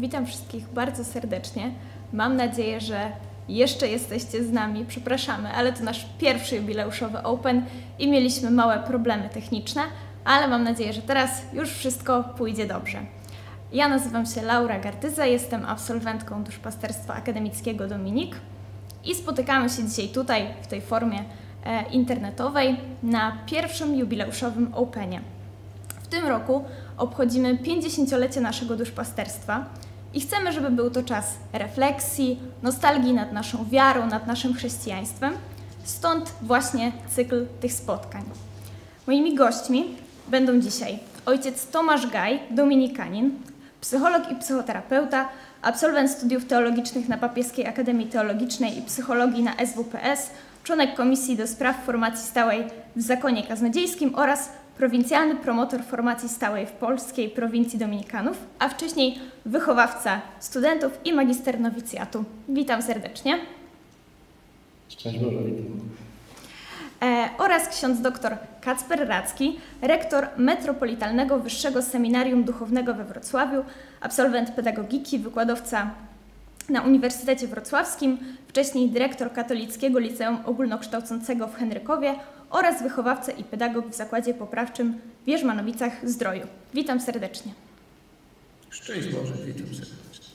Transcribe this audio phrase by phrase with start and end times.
[0.00, 1.70] Witam wszystkich bardzo serdecznie.
[2.12, 3.12] Mam nadzieję, że
[3.48, 4.84] jeszcze jesteście z nami.
[4.84, 7.64] Przepraszamy, ale to nasz pierwszy jubileuszowy Open
[7.98, 9.82] i mieliśmy małe problemy techniczne,
[10.24, 12.98] ale mam nadzieję, że teraz już wszystko pójdzie dobrze.
[13.72, 18.36] Ja nazywam się Laura Gardyza, jestem absolwentką duszpasterstwa akademickiego Dominik
[19.04, 21.24] i spotykamy się dzisiaj tutaj w tej formie
[21.64, 25.20] e, internetowej na pierwszym jubileuszowym Openie.
[26.02, 26.64] W tym roku
[26.96, 29.66] obchodzimy 50-lecie naszego duszpasterstwa
[30.14, 35.34] i chcemy, żeby był to czas refleksji, nostalgii nad naszą wiarą, nad naszym chrześcijaństwem.
[35.84, 38.22] Stąd właśnie cykl tych spotkań.
[39.06, 39.96] Moimi gośćmi
[40.28, 43.30] będą dzisiaj ojciec Tomasz Gaj, dominikanin,
[43.80, 45.28] psycholog i psychoterapeuta,
[45.62, 50.30] absolwent studiów teologicznych na Papieskiej Akademii Teologicznej i Psychologii na SWPS,
[50.64, 52.64] członek Komisji do Spraw Formacji Stałej
[52.96, 60.20] w Zakonie Kaznodziejskim oraz prowincjalny promotor formacji stałej w polskiej prowincji Dominikanów, a wcześniej wychowawca
[60.40, 62.24] studentów i magister nowicjatu.
[62.48, 63.38] Witam serdecznie.
[64.88, 65.80] Szczęść Boże, witam.
[67.02, 73.64] E, oraz ksiądz dr Kacper Racki, rektor Metropolitalnego Wyższego Seminarium Duchownego we Wrocławiu,
[74.00, 75.90] absolwent pedagogiki, wykładowca
[76.68, 82.14] na Uniwersytecie Wrocławskim, wcześniej dyrektor Katolickiego Liceum Ogólnokształcącego w Henrykowie
[82.50, 86.46] oraz wychowawca i pedagog w Zakładzie Poprawczym w Wierzmanowicach Zdroju.
[86.74, 87.52] Witam serdecznie.
[88.70, 90.34] Szczęść Boże, witam serdecznie.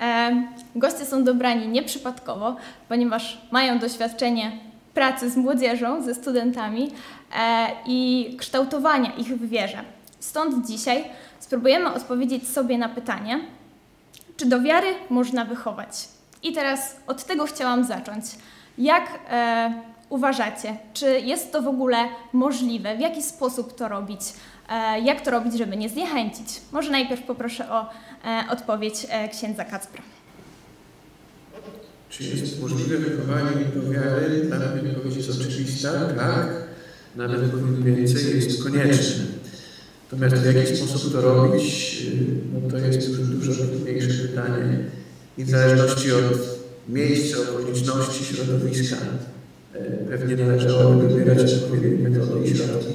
[0.00, 0.42] E,
[0.76, 2.56] goście są dobrani nieprzypadkowo,
[2.88, 4.52] ponieważ mają doświadczenie
[4.94, 6.90] pracy z młodzieżą, ze studentami
[7.38, 9.84] e, i kształtowania ich w wierze.
[10.20, 11.04] Stąd dzisiaj
[11.38, 13.40] spróbujemy odpowiedzieć sobie na pytanie,
[14.36, 16.08] czy do wiary można wychować?
[16.42, 18.24] I teraz od tego chciałam zacząć.
[18.78, 19.72] Jak e,
[20.10, 21.96] uważacie, czy jest to w ogóle
[22.32, 22.96] możliwe?
[22.96, 24.20] W jaki sposób to robić?
[24.68, 26.46] E, jak to robić, żeby nie zniechęcić?
[26.72, 27.90] Może najpierw poproszę o
[28.24, 30.02] e, odpowiedź e, księdza Kacpra.
[32.08, 34.44] Czy jest możliwe wychowanie do wiary?
[34.44, 36.48] Dla mnie odpowiedź jest oczywista, tak.
[37.16, 37.40] Nawet
[37.84, 39.24] więcej, jest konieczne.
[40.12, 42.02] Natomiast w jaki sposób to robić,
[42.52, 44.78] no to jest już dużo mniejsze pytanie
[45.38, 48.96] i w zależności od miejsca, okoliczności, środowiska
[50.10, 52.94] pewnie należałoby dobierać odpowiednie metody i środki.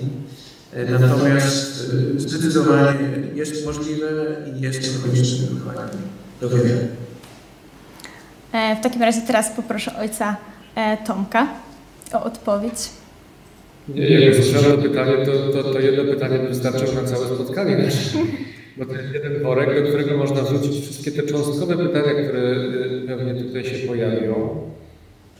[0.74, 3.00] E, natomiast e, zdecydowanie
[3.36, 5.92] jest możliwe i jest konieczne wychowanie
[6.42, 6.88] do wiary.
[8.80, 10.38] W takim razie teraz poproszę ojca
[11.06, 11.48] Tomka
[12.14, 12.90] o odpowiedź.
[13.90, 17.90] Nie, jak usłyszałem to pytanie, to, to, to jedno pytanie by wystarczyło na całe spotkanie.
[18.78, 22.56] Bo to jest jeden worek, do którego można wrzucić wszystkie te cząstkowe pytania, które
[23.08, 24.62] pewnie tutaj się pojawią.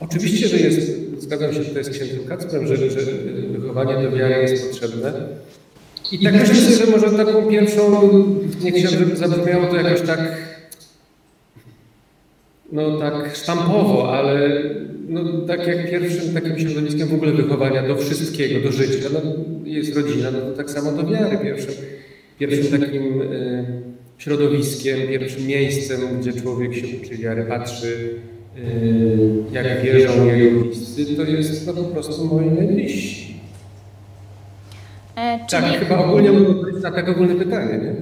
[0.00, 3.00] Oczywiście, że jest, zgadzam się tutaj z księdzem Kacprem, że, że
[3.58, 5.12] wychowanie do wiary jest potrzebne.
[6.12, 8.08] I tak myślę że może taką pierwszą,
[8.62, 10.36] nie żeby zabrzmiało to jakoś tak,
[12.72, 14.60] no tak sztampowo, ale
[15.08, 19.20] no, tak jak pierwszym takim środowiskiem w ogóle wychowania do wszystkiego, do życia, no,
[19.64, 21.38] jest rodzina, no to tak samo do wiary.
[21.42, 21.74] Pierwszym,
[22.38, 23.64] pierwszym takim e,
[24.18, 28.14] środowiskiem, pierwszym miejscem, gdzie człowiek się uczy wiary, patrzy,
[29.52, 33.40] jak wierzą jego bliscy, to jest no, po prostu moi najbliżsi.
[35.16, 35.62] E, czyli...
[35.62, 36.30] Tak, chyba ogólnie
[36.82, 37.94] na tak ogólne pytanie, nie?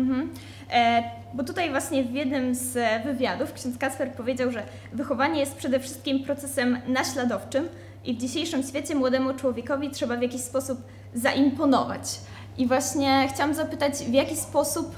[0.00, 0.28] Mhm.
[0.72, 1.02] E
[1.34, 6.24] bo tutaj właśnie w jednym z wywiadów ksiądz Kasper powiedział, że wychowanie jest przede wszystkim
[6.24, 7.68] procesem naśladowczym
[8.04, 10.78] i w dzisiejszym świecie młodemu człowiekowi trzeba w jakiś sposób
[11.14, 12.20] zaimponować.
[12.58, 14.96] I właśnie chciałam zapytać, w jaki sposób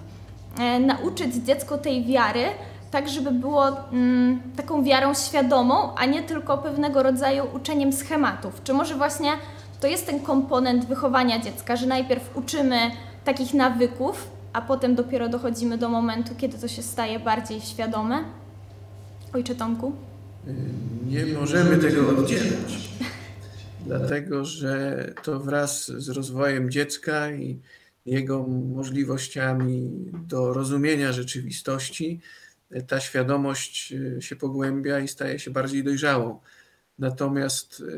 [0.58, 2.44] e, nauczyć dziecko tej wiary,
[2.90, 8.60] tak żeby było mm, taką wiarą świadomą, a nie tylko pewnego rodzaju uczeniem schematów.
[8.64, 9.30] Czy może właśnie
[9.80, 12.76] to jest ten komponent wychowania dziecka, że najpierw uczymy
[13.24, 18.24] takich nawyków, a potem dopiero dochodzimy do momentu, kiedy to się staje bardziej świadome?
[19.32, 19.92] Ojcze Tomku?
[21.06, 22.90] Nie możemy tego oddzielać,
[23.86, 27.60] dlatego że to wraz z rozwojem dziecka i
[28.06, 29.90] jego możliwościami
[30.28, 32.20] do rozumienia rzeczywistości,
[32.86, 36.40] ta świadomość się pogłębia i staje się bardziej dojrzałą.
[36.98, 37.94] Natomiast e,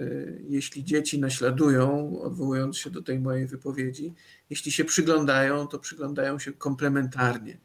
[0.49, 4.15] jeśli dzieci naśladują, odwołując się do tej mojej wypowiedzi,
[4.51, 7.59] jeśli się przyglądają, to przyglądają się komplementarnie.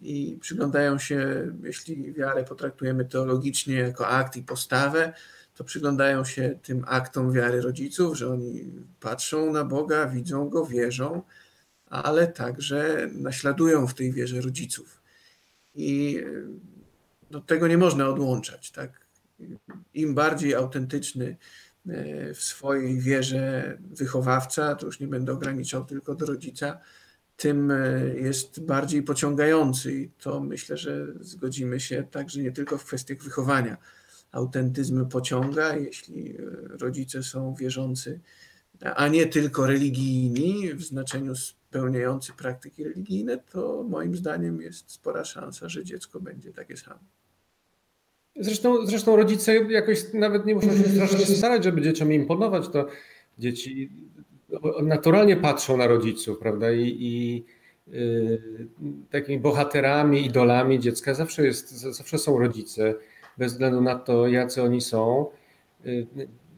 [0.00, 5.12] I przyglądają się, jeśli wiarę potraktujemy teologicznie jako akt i postawę,
[5.54, 11.22] to przyglądają się tym aktom wiary rodziców, że oni patrzą na Boga, widzą Go, wierzą,
[11.86, 15.00] ale także naśladują w tej wierze rodziców.
[15.76, 16.30] I e,
[17.30, 18.70] no, tego nie można odłączać.
[18.70, 19.06] Tak?
[19.94, 21.36] im bardziej autentyczny
[21.88, 26.78] e, w swojej wierze wychowawca, to już nie będę ograniczał tylko do rodzica,
[27.36, 27.72] tym
[28.14, 33.76] jest bardziej pociągający i to myślę, że zgodzimy się także nie tylko w kwestiach wychowania.
[34.32, 36.36] Autentyzm pociąga, jeśli
[36.68, 38.20] rodzice są wierzący,
[38.94, 41.34] a nie tylko religijni w znaczeniu
[41.76, 47.00] spełniający praktyki religijne, to moim zdaniem jest spora szansa, że dziecko będzie takie samo.
[48.36, 52.68] Zresztą, zresztą rodzice jakoś nawet nie muszą się strasznie starać, żeby dzieciom imponować.
[52.68, 52.86] To
[53.38, 53.90] dzieci
[54.82, 56.72] naturalnie patrzą na rodziców, prawda?
[56.72, 57.44] I, i
[57.86, 58.40] yy,
[59.10, 62.94] takimi bohaterami, idolami dziecka zawsze, jest, zawsze są rodzice,
[63.38, 65.26] bez względu na to, jacy oni są.
[65.84, 66.06] Yy,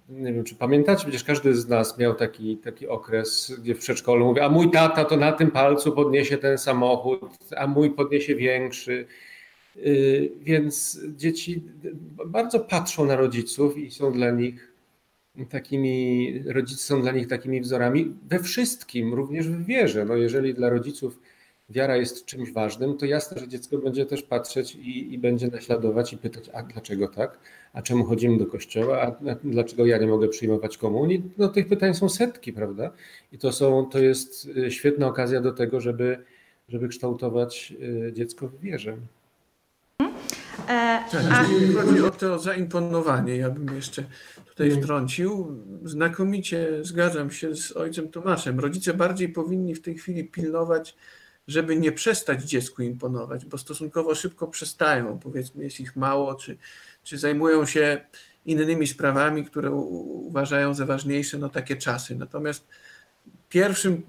[0.08, 4.26] nie wiem, czy pamiętacie, przecież każdy z nas miał taki, taki okres, gdzie w przedszkolu
[4.26, 7.22] mówi, a mój tata to na tym palcu podniesie ten samochód,
[7.56, 9.06] a mój podniesie większy.
[9.76, 11.62] Y, więc dzieci
[12.26, 14.72] bardzo patrzą na rodziców i są dla nich
[15.50, 20.04] takimi, rodzice są dla nich takimi wzorami we wszystkim, również w wierze.
[20.04, 21.20] No jeżeli dla rodziców
[21.68, 26.12] wiara jest czymś ważnym, to jasne, że dziecko będzie też patrzeć i, i będzie naśladować
[26.12, 27.38] i pytać, a dlaczego tak?
[27.72, 29.02] A czemu chodzimy do kościoła?
[29.02, 31.22] A dlaczego ja nie mogę przyjmować komunii?
[31.38, 32.90] No tych pytań są setki, prawda?
[33.32, 36.24] I to, są, to jest y, świetna okazja do tego, żeby,
[36.68, 37.74] żeby kształtować
[38.08, 38.96] y, dziecko w wierze.
[40.68, 44.04] E, tak, Jeśli chodzi o to zaimponowanie, ja bym jeszcze
[44.46, 44.82] tutaj mm.
[44.82, 45.56] wtrącił.
[45.84, 48.60] Znakomicie zgadzam się z ojcem Tomaszem.
[48.60, 50.96] Rodzice bardziej powinni w tej chwili pilnować,
[51.48, 56.56] żeby nie przestać dziecku imponować, bo stosunkowo szybko przestają, powiedzmy, jest ich mało, czy,
[57.04, 58.00] czy zajmują się
[58.46, 62.14] innymi sprawami, które uważają za ważniejsze, no takie czasy.
[62.16, 62.66] Natomiast
[63.48, 64.02] pierwszym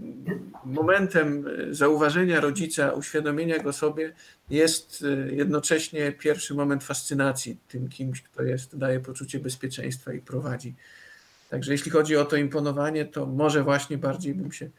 [0.65, 4.13] momentem e, zauważenia rodzica, uświadomienia go sobie
[4.49, 10.75] jest e, jednocześnie pierwszy moment fascynacji tym kimś, kto jest, daje poczucie bezpieczeństwa i prowadzi.
[11.49, 14.69] Także jeśli chodzi o to imponowanie, to może właśnie bardziej bym się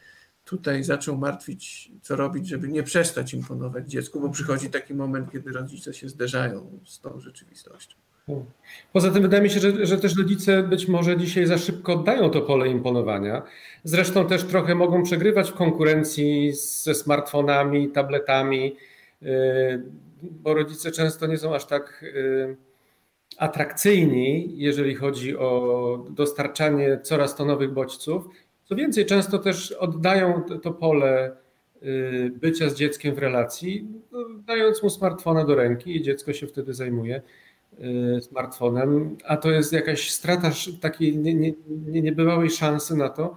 [0.51, 5.53] tutaj zaczął martwić, co robić, żeby nie przestać imponować dziecku, bo przychodzi taki moment, kiedy
[5.53, 7.97] rodzice się zderzają z tą rzeczywistością.
[8.93, 12.31] Poza tym wydaje mi się, że, że też rodzice być może dzisiaj za szybko oddają
[12.31, 13.43] to pole imponowania.
[13.85, 18.77] Zresztą też trochę mogą przegrywać w konkurencji ze smartfonami, tabletami,
[19.23, 19.27] y,
[20.23, 22.57] bo rodzice często nie są aż tak y,
[23.39, 28.29] atrakcyjni, jeżeli chodzi o dostarczanie coraz to nowych bodźców.
[28.71, 31.37] Co więcej, często też oddają to pole
[31.83, 36.47] y, bycia z dzieckiem w relacji, no, dając mu smartfona do ręki i dziecko się
[36.47, 37.23] wtedy zajmuje
[37.79, 40.51] Y, smartfonem, a to jest jakaś strata
[40.81, 43.37] takiej nie, nie, nie, niebywałej szansy na to,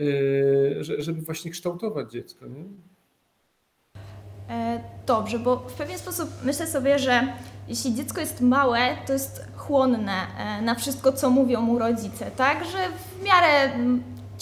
[0.00, 2.46] y, żeby właśnie kształtować dziecko.
[2.46, 2.64] Nie?
[4.50, 7.32] E, dobrze, bo w pewien sposób myślę sobie, że
[7.68, 12.64] jeśli dziecko jest małe, to jest chłonne e, na wszystko, co mówią mu rodzice, tak?
[12.64, 13.70] Że w miarę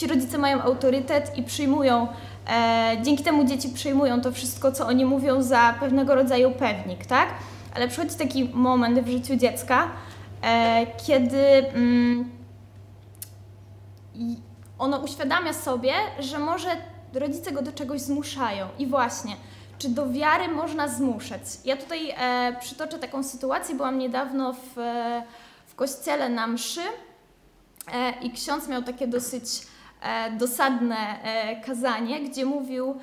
[0.00, 2.08] ci rodzice mają autorytet i przyjmują,
[2.49, 7.29] e, dzięki temu dzieci przyjmują to wszystko, co oni mówią za pewnego rodzaju pewnik, tak?
[7.75, 9.88] ale przychodzi taki moment w życiu dziecka,
[10.43, 12.31] e, kiedy mm,
[14.79, 16.69] ono uświadamia sobie, że może
[17.14, 18.67] rodzice go do czegoś zmuszają.
[18.79, 19.37] I właśnie,
[19.79, 21.43] czy do wiary można zmuszać?
[21.64, 23.75] Ja tutaj e, przytoczę taką sytuację.
[23.75, 24.75] Byłam niedawno w,
[25.67, 26.82] w kościele na mszy
[27.93, 29.69] e, i ksiądz miał takie dosyć
[30.31, 32.94] dosadne e, kazanie, gdzie mówił,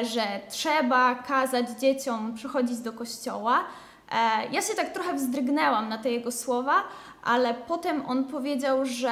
[0.00, 3.64] e, że trzeba kazać dzieciom przychodzić do kościoła,
[4.12, 6.74] E, ja się tak trochę wzdrygnęłam na te jego słowa,
[7.24, 9.10] ale potem on powiedział, że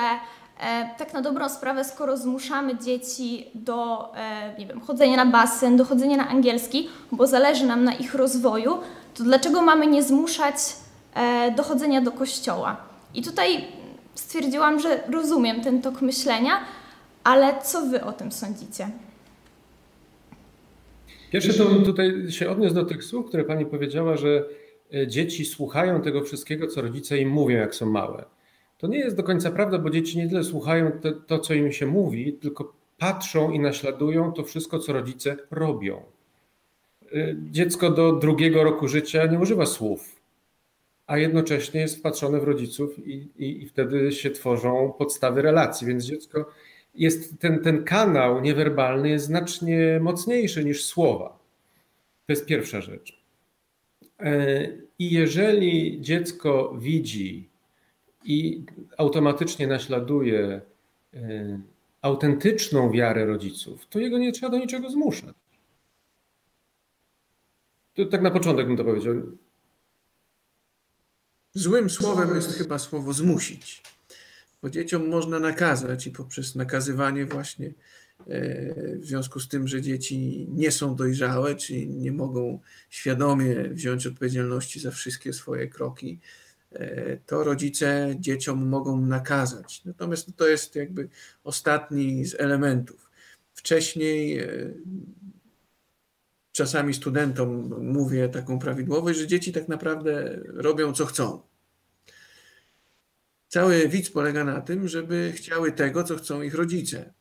[0.60, 5.76] e, tak na dobrą sprawę, skoro zmuszamy dzieci do e, nie wiem, chodzenia na basen,
[5.76, 8.78] do chodzenia na angielski, bo zależy nam na ich rozwoju,
[9.14, 10.56] to dlaczego mamy nie zmuszać
[11.56, 12.76] do chodzenia do kościoła?
[13.14, 13.68] I tutaj
[14.14, 16.52] stwierdziłam, że rozumiem ten tok myślenia,
[17.24, 18.90] ale co wy o tym sądzicie?
[21.30, 24.44] Pierwsze to tutaj się odniósł do tych słów, które pani powiedziała, że
[24.94, 28.24] E, dzieci słuchają tego wszystkiego, co rodzice im mówią, jak są małe.
[28.78, 31.72] To nie jest do końca prawda, bo dzieci nie tyle słuchają to, to, co im
[31.72, 36.02] się mówi, tylko patrzą i naśladują to wszystko, co rodzice robią.
[37.14, 40.20] E, dziecko do drugiego roku życia nie używa słów,
[41.06, 46.04] a jednocześnie jest wpatrzone w rodziców i, i, i wtedy się tworzą podstawy relacji, więc
[46.04, 46.50] dziecko
[46.94, 51.38] jest, ten, ten kanał niewerbalny jest znacznie mocniejszy niż słowa.
[52.26, 53.22] To jest pierwsza rzecz.
[54.20, 54.66] E,
[54.98, 57.48] I jeżeli dziecko widzi
[58.24, 58.64] i
[58.98, 60.60] automatycznie naśladuje
[61.14, 61.60] e,
[62.02, 65.34] autentyczną wiarę rodziców, to jego nie trzeba do niczego zmuszać.
[67.94, 69.14] To tak na początek bym to powiedział.
[71.54, 73.82] Złym słowem jest chyba słowo zmusić,
[74.62, 77.72] bo dzieciom można nakazać i poprzez nakazywanie właśnie
[78.96, 84.80] w związku z tym, że dzieci nie są dojrzałe, czyli nie mogą świadomie wziąć odpowiedzialności
[84.80, 86.20] za wszystkie swoje kroki,
[87.26, 89.84] to rodzice dzieciom mogą nakazać.
[89.84, 91.08] Natomiast to jest jakby
[91.44, 93.10] ostatni z elementów.
[93.54, 94.46] Wcześniej
[96.52, 101.49] czasami studentom mówię taką prawidłowość, że dzieci tak naprawdę robią co chcą.
[103.50, 107.12] Cały widz polega na tym, żeby chciały tego, co chcą ich rodzice.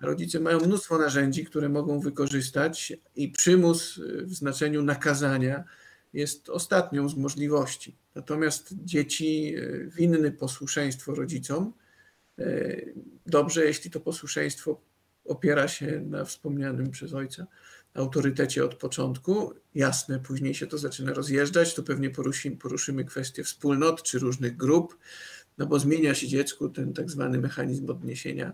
[0.00, 5.64] Rodzice mają mnóstwo narzędzi, które mogą wykorzystać, i przymus w znaczeniu nakazania
[6.12, 7.96] jest ostatnią z możliwości.
[8.14, 9.54] Natomiast dzieci
[9.96, 11.72] winny posłuszeństwo rodzicom.
[13.26, 14.80] Dobrze, jeśli to posłuszeństwo
[15.24, 17.46] opiera się na wspomnianym przez ojca
[17.94, 19.54] autorytecie od początku.
[19.74, 22.10] Jasne, później się to zaczyna rozjeżdżać, to pewnie
[22.60, 24.98] poruszymy kwestię wspólnot czy różnych grup,
[25.58, 28.52] no bo zmienia się dziecku ten tak zwany mechanizm odniesienia.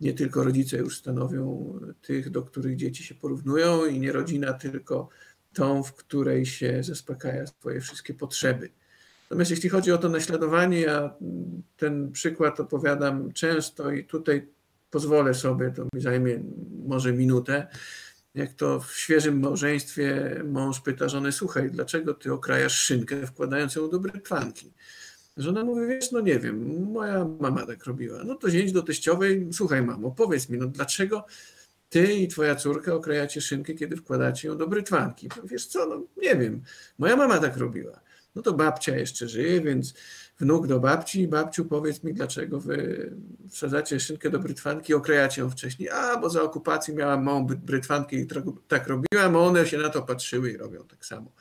[0.00, 5.08] Nie tylko rodzice już stanowią tych, do których dzieci się porównują i nie rodzina, tylko
[5.52, 8.70] tą, w której się zaspokaja swoje wszystkie potrzeby.
[9.30, 11.14] Natomiast jeśli chodzi o to naśladowanie, ja
[11.76, 14.48] ten przykład opowiadam często i tutaj
[14.90, 16.42] pozwolę sobie, to mi zajmie
[16.86, 17.66] może minutę
[18.34, 23.90] jak to w świeżym małżeństwie mąż pyta żonę, słuchaj, dlaczego ty okrajasz szynkę, wkładając ją
[23.90, 24.72] do brytwanki?
[25.40, 28.24] Żona mówi, wiesz, no nie wiem, moja mama tak robiła.
[28.24, 31.26] No to zięć do teściowej, słuchaj mamo, powiedz mi, no dlaczego
[31.88, 35.28] ty i twoja córka okrajacie szynkę, kiedy wkładacie ją do brytwanki?
[35.44, 36.62] Wiesz co, no nie wiem,
[36.98, 38.00] moja mama tak robiła.
[38.34, 39.94] No to babcia jeszcze żyje, więc
[40.40, 43.10] wnuk do babci, babciu powiedz mi, dlaczego wy
[43.50, 45.90] wsadzacie szynkę do brytwanki i okrajacie ją wcześniej.
[45.90, 48.26] A, bo za okupacji miałam małą brytwankę i
[48.68, 51.32] tak robiłam, a one się na to patrzyły i robią tak samo.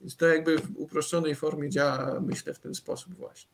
[0.00, 3.50] Więc to jakby w uproszczonej formie działa, myślę, w ten sposób właśnie.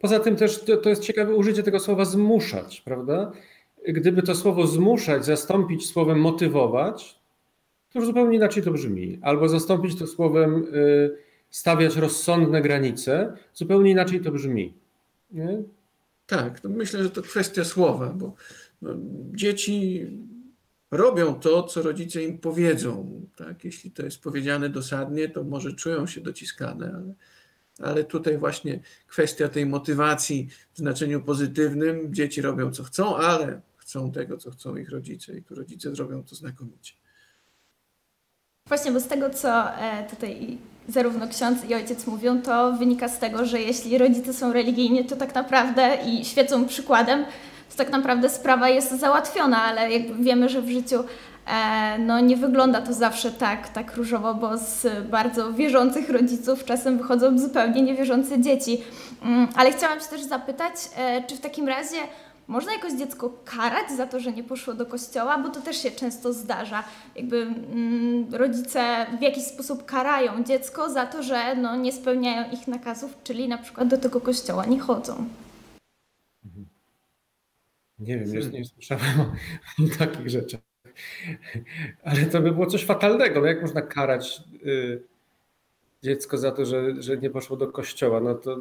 [0.00, 3.32] Poza tym też to, to jest ciekawe użycie tego słowa zmuszać, prawda?
[3.88, 7.20] Gdyby to słowo zmuszać zastąpić słowem motywować,
[7.92, 9.18] to już zupełnie inaczej to brzmi.
[9.22, 11.16] Albo zastąpić to słowem y,
[11.50, 14.74] stawiać rozsądne granice, zupełnie inaczej to brzmi.
[15.30, 15.62] Nie?
[16.26, 18.32] Tak, no myślę, że to kwestia słowa, bo
[18.82, 18.90] no,
[19.34, 20.06] dzieci
[20.96, 23.20] robią to, co rodzice im powiedzą.
[23.36, 23.64] Tak?
[23.64, 27.14] Jeśli to jest powiedziane dosadnie, to może czują się dociskane, ale,
[27.90, 32.14] ale tutaj właśnie kwestia tej motywacji w znaczeniu pozytywnym.
[32.14, 36.22] Dzieci robią co chcą, ale chcą tego, co chcą ich rodzice i tu rodzice zrobią
[36.22, 36.94] to znakomicie.
[38.68, 43.18] Właśnie, bo z tego, co e, tutaj zarówno ksiądz i ojciec mówią, to wynika z
[43.18, 47.24] tego, że jeśli rodzice są religijni, to tak naprawdę i świecą przykładem,
[47.70, 51.04] to tak naprawdę sprawa jest załatwiona, ale wiemy, że w życiu
[51.46, 56.98] e, no, nie wygląda to zawsze tak, tak różowo, bo z bardzo wierzących rodziców czasem
[56.98, 58.82] wychodzą zupełnie niewierzące dzieci.
[59.22, 61.96] Mm, ale chciałam się też zapytać, e, czy w takim razie
[62.48, 65.90] można jakoś dziecko karać za to, że nie poszło do kościoła, bo to też się
[65.90, 66.84] często zdarza.
[67.16, 72.68] Jakby mm, rodzice w jakiś sposób karają dziecko za to, że no, nie spełniają ich
[72.68, 75.24] nakazów, czyli na przykład do tego kościoła nie chodzą.
[77.98, 79.22] Nie wiem, nie, nie słyszałem o,
[79.84, 80.60] o, takich rzeczach.
[82.02, 83.40] Ale to by było coś fatalnego.
[83.40, 85.02] No jak można karać y,
[86.02, 88.20] dziecko za to, że, że nie poszło do kościoła?
[88.20, 88.60] No to,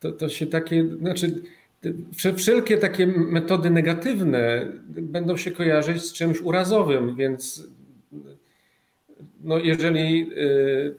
[0.00, 1.42] to, to się takie, znaczy
[2.36, 7.68] wszelkie takie metody negatywne będą się kojarzyć z czymś urazowym, więc
[9.40, 10.94] no jeżeli y,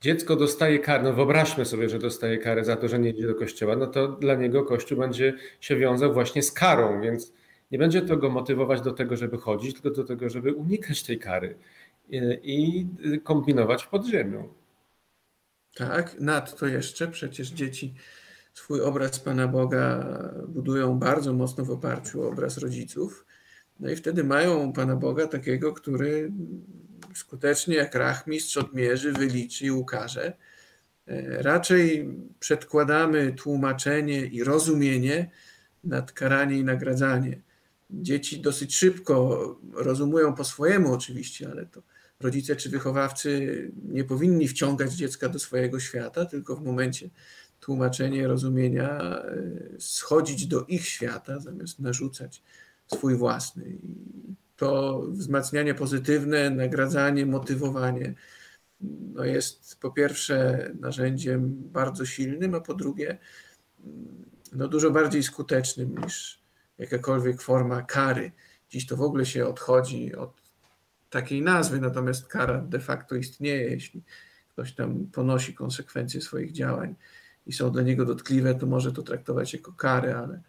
[0.00, 3.34] dziecko dostaje karę, no wyobraźmy sobie, że dostaje karę za to, że nie idzie do
[3.34, 7.32] kościoła, no to dla niego kościół będzie się wiązał właśnie z karą, więc
[7.70, 11.18] nie będzie to go motywować do tego, żeby chodzić, tylko do tego, żeby unikać tej
[11.18, 11.58] kary
[12.42, 12.86] i
[13.24, 14.48] kombinować w podziemiu.
[15.74, 17.94] Tak, nadto jeszcze przecież dzieci
[18.54, 20.04] swój obraz Pana Boga
[20.48, 23.26] budują bardzo mocno w oparciu o obraz rodziców.
[23.80, 26.32] No i wtedy mają Pana Boga takiego, który
[27.14, 30.32] skutecznie jak rachmistrz odmierzy, wyliczy i ukaże.
[31.06, 32.08] E, raczej
[32.40, 35.30] przedkładamy tłumaczenie i rozumienie
[35.84, 37.42] nad karanie i nagradzanie.
[37.90, 39.38] Dzieci dosyć szybko
[39.72, 41.82] rozumują po swojemu oczywiście, ale to
[42.20, 47.10] rodzice czy wychowawcy nie powinni wciągać dziecka do swojego świata, tylko w momencie
[47.60, 49.42] tłumaczenie rozumienia e,
[49.78, 52.42] schodzić do ich świata, zamiast narzucać
[52.86, 53.64] swój własny.
[53.68, 58.14] I to wzmacnianie pozytywne, nagradzanie, motywowanie
[59.14, 63.18] no jest po pierwsze narzędziem bardzo silnym, a po drugie
[64.52, 66.42] no dużo bardziej skutecznym niż
[66.78, 68.32] jakakolwiek forma kary.
[68.70, 70.42] Dziś to w ogóle się odchodzi od
[71.10, 74.02] takiej nazwy, natomiast kara de facto istnieje, jeśli
[74.48, 76.94] ktoś tam ponosi konsekwencje swoich działań
[77.46, 80.42] i są dla niego dotkliwe, to może to traktować jako karę, ale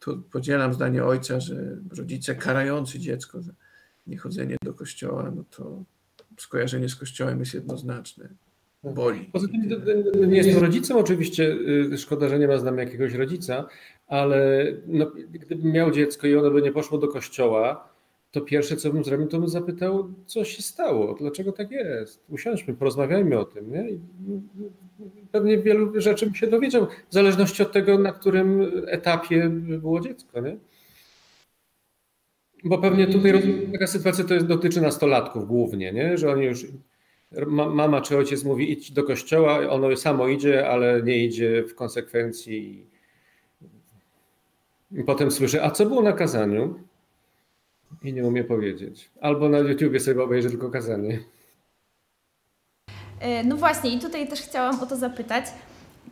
[0.00, 3.52] tu podzielam zdanie ojca, że rodzice karający dziecko za
[4.06, 5.84] niechodzenie do kościoła, no to
[6.38, 8.28] skojarzenie z kościołem jest jednoznaczne.
[8.84, 9.30] Boli.
[9.32, 9.68] Poza tym
[10.30, 11.56] nie jestem rodzicem oczywiście,
[11.92, 13.68] y, szkoda, że nie ma z nami jakiegoś rodzica,
[14.06, 17.88] ale no, gdybym miał dziecko i ono by nie poszło do kościoła,
[18.30, 22.24] to pierwsze co bym zrobił, to bym zapytał, co się stało, dlaczego tak jest.
[22.28, 23.72] Usiądźmy, porozmawiajmy o tym.
[23.72, 23.86] Nie?
[25.32, 30.40] Pewnie wielu rzeczy bym się dowiedział, w zależności od tego, na którym etapie było dziecko.
[30.40, 30.56] Nie?
[32.64, 33.42] Bo pewnie tutaj
[33.72, 36.18] taka sytuacja to jest, dotyczy nastolatków głównie, nie?
[36.18, 36.66] że oni już
[37.46, 42.86] mama czy ojciec mówi idź do kościoła, ono samo idzie, ale nie idzie w konsekwencji.
[44.92, 46.87] I potem słyszę, a co było na kazaniu?
[48.02, 49.10] I nie umie powiedzieć.
[49.20, 51.18] Albo na YouTubie sobie obejrzy tylko kazanie.
[53.20, 55.44] E, no właśnie, i tutaj też chciałam o to zapytać,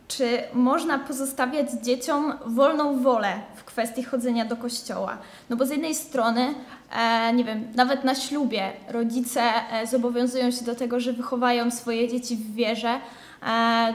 [0.07, 5.17] czy można pozostawiać dzieciom wolną wolę w kwestii chodzenia do kościoła?
[5.49, 6.53] No bo z jednej strony,
[6.91, 12.07] e, nie wiem, nawet na ślubie rodzice e, zobowiązują się do tego, że wychowają swoje
[12.07, 12.99] dzieci w wierze,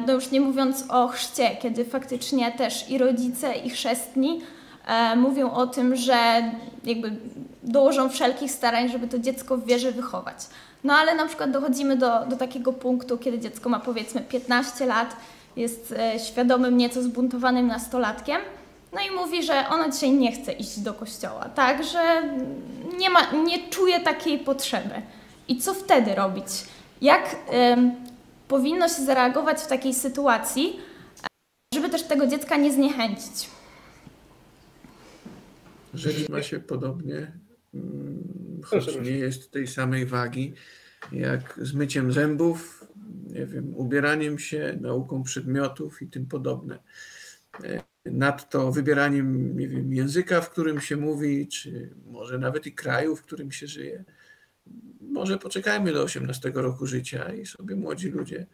[0.07, 4.41] no już nie mówiąc o chrzcie, kiedy faktycznie też i rodzice, i chrzestni
[5.17, 6.43] mówią o tym, że
[6.85, 7.13] jakby
[7.63, 10.37] dołożą wszelkich starań, żeby to dziecko w wierze wychować.
[10.85, 15.17] No ale na przykład dochodzimy do, do takiego punktu, kiedy dziecko ma powiedzmy 15 lat,
[15.57, 18.41] jest e, świadomym, nieco zbuntowanym nastolatkiem,
[18.93, 22.23] no i mówi, że ona dzisiaj nie chce iść do kościoła, tak, że
[22.99, 24.95] nie, ma, nie czuje takiej potrzeby.
[25.49, 26.47] I co wtedy robić?
[27.01, 27.37] Jak
[28.49, 30.81] powinno się zareagować w takiej sytuacji,
[31.75, 33.49] żeby też tego dziecka nie zniechęcić?
[35.95, 37.33] Rzecz ma się podobnie,
[37.75, 40.55] mm, choć nie jest tej samej wagi,
[41.13, 42.87] jak z myciem zębów,
[43.27, 46.79] nie wiem, ubieraniem się, nauką przedmiotów i tym podobne.
[47.65, 53.17] E, nadto wybieraniem nie wiem, języka, w którym się mówi, czy może nawet i kraju,
[53.17, 54.05] w którym się żyje.
[55.01, 58.47] Może poczekajmy do 18 roku życia i sobie młodzi ludzie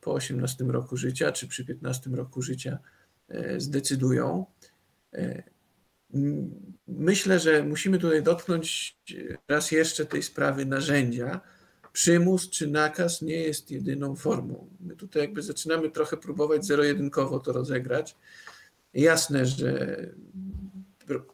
[0.00, 2.78] po 18 roku życia, czy przy 15 roku życia
[3.28, 4.46] e, zdecydują.
[6.88, 8.96] Myślę, że musimy tutaj dotknąć
[9.48, 11.40] raz jeszcze tej sprawy narzędzia,
[11.92, 14.70] przymus czy nakaz nie jest jedyną formą.
[14.80, 18.16] My tutaj jakby zaczynamy trochę próbować zero-jedynkowo to rozegrać.
[18.94, 19.96] Jasne, że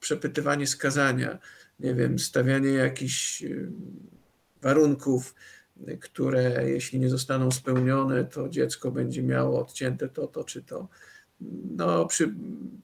[0.00, 1.38] przepytywanie skazania,
[1.80, 3.72] nie wiem, stawianie jakichś y,
[4.62, 5.34] warunków,
[6.00, 10.88] które jeśli nie zostaną spełnione, to dziecko będzie miało odcięte to, to czy to.
[11.76, 12.34] No, przy,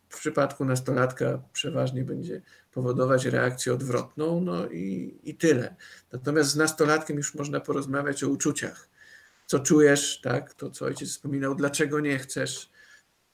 [0.08, 2.42] w przypadku nastolatka przeważnie będzie
[2.72, 5.76] powodować reakcję odwrotną, no i, i tyle.
[6.12, 8.88] Natomiast z nastolatkiem już można porozmawiać o uczuciach.
[9.46, 10.54] Co czujesz, tak?
[10.54, 12.70] To, co ojciec wspominał, dlaczego nie chcesz,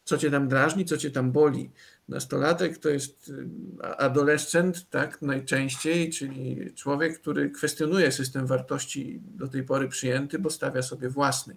[0.05, 1.71] co cię tam drażni, co cię tam boli.
[2.09, 3.49] Nastolatek to jest y,
[3.83, 10.83] adolescent, tak, najczęściej, czyli człowiek, który kwestionuje system wartości do tej pory przyjęty, bo stawia
[10.83, 11.57] sobie własny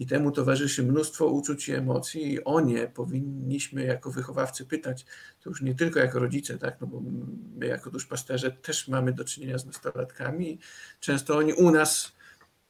[0.00, 5.06] i temu towarzyszy mnóstwo uczuć i emocji i o nie powinniśmy jako wychowawcy pytać,
[5.40, 7.02] to już nie tylko jako rodzice, tak, no bo
[7.58, 10.58] my jako duszpasterze też mamy do czynienia z nastolatkami.
[11.00, 12.12] Często oni u nas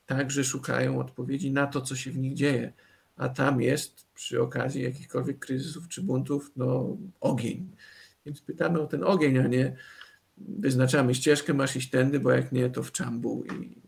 [0.07, 2.73] także szukają odpowiedzi na to, co się w nich dzieje,
[3.16, 7.71] a tam jest przy okazji jakichkolwiek kryzysów czy buntów, no ogień.
[8.27, 9.77] Więc pytamy o ten ogień, a nie
[10.38, 13.81] wyznaczamy ścieżkę, masz iść tędy, bo jak nie, to w czambu i,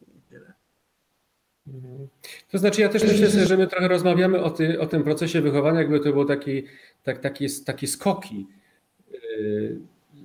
[2.51, 5.79] to znaczy, ja też myślę że my trochę rozmawiamy o, ty, o tym procesie wychowania,
[5.79, 6.63] jakby to było taki,
[7.03, 8.47] tak, taki, takie skoki.
[9.13, 9.79] Yy,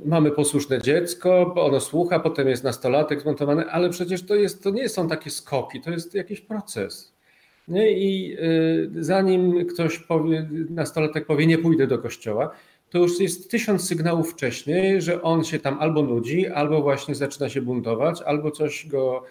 [0.05, 4.89] mamy posłuszne dziecko, ono słucha, potem jest nastolatek zmontowany, ale przecież to, jest, to nie
[4.89, 7.13] są takie skoki, to jest jakiś proces.
[7.67, 7.91] Nie?
[7.91, 12.51] I yy, zanim ktoś powie, nastolatek powie, nie pójdę do kościoła,
[12.89, 17.49] to już jest tysiąc sygnałów wcześniej, że on się tam albo nudzi, albo właśnie zaczyna
[17.49, 19.23] się buntować, albo coś go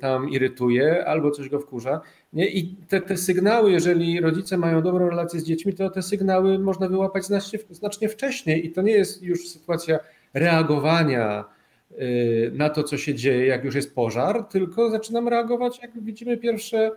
[0.00, 2.00] tam irytuje albo coś go wkurza.
[2.32, 2.48] Nie?
[2.48, 6.88] I te, te sygnały, jeżeli rodzice mają dobrą relację z dziećmi, to te sygnały można
[6.88, 9.98] wyłapać znacznie, znacznie wcześniej i to nie jest już sytuacja
[10.34, 11.44] reagowania
[11.92, 16.36] y, na to, co się dzieje, jak już jest pożar, tylko zaczynam reagować, jak widzimy
[16.36, 16.90] pierwsze,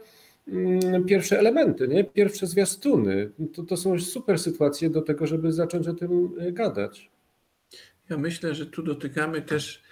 [0.48, 2.04] mm, pierwsze elementy, nie?
[2.04, 3.32] pierwsze zwiastuny.
[3.54, 7.12] To, to są super sytuacje do tego, żeby zacząć o tym y, gadać.
[8.10, 9.84] Ja myślę, że tu dotykamy też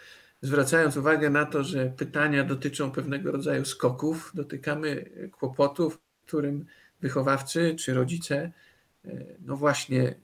[0.42, 6.66] zwracając uwagę na to, że pytania dotyczą pewnego rodzaju skoków, dotykamy kłopotów, którym
[7.02, 8.52] wychowawcy czy rodzice,
[9.06, 10.16] e, no właśnie,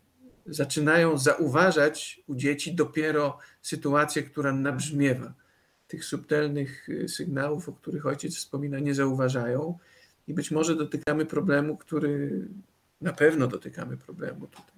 [0.46, 5.34] zaczynają zauważać u dzieci dopiero sytuację, która nabrzmiewa.
[5.88, 9.78] Tych subtelnych e, sygnałów, o których ojciec wspomina, nie zauważają,
[10.28, 12.48] i być może dotykamy problemu, który
[13.02, 14.75] na pewno dotykamy problemu tutaj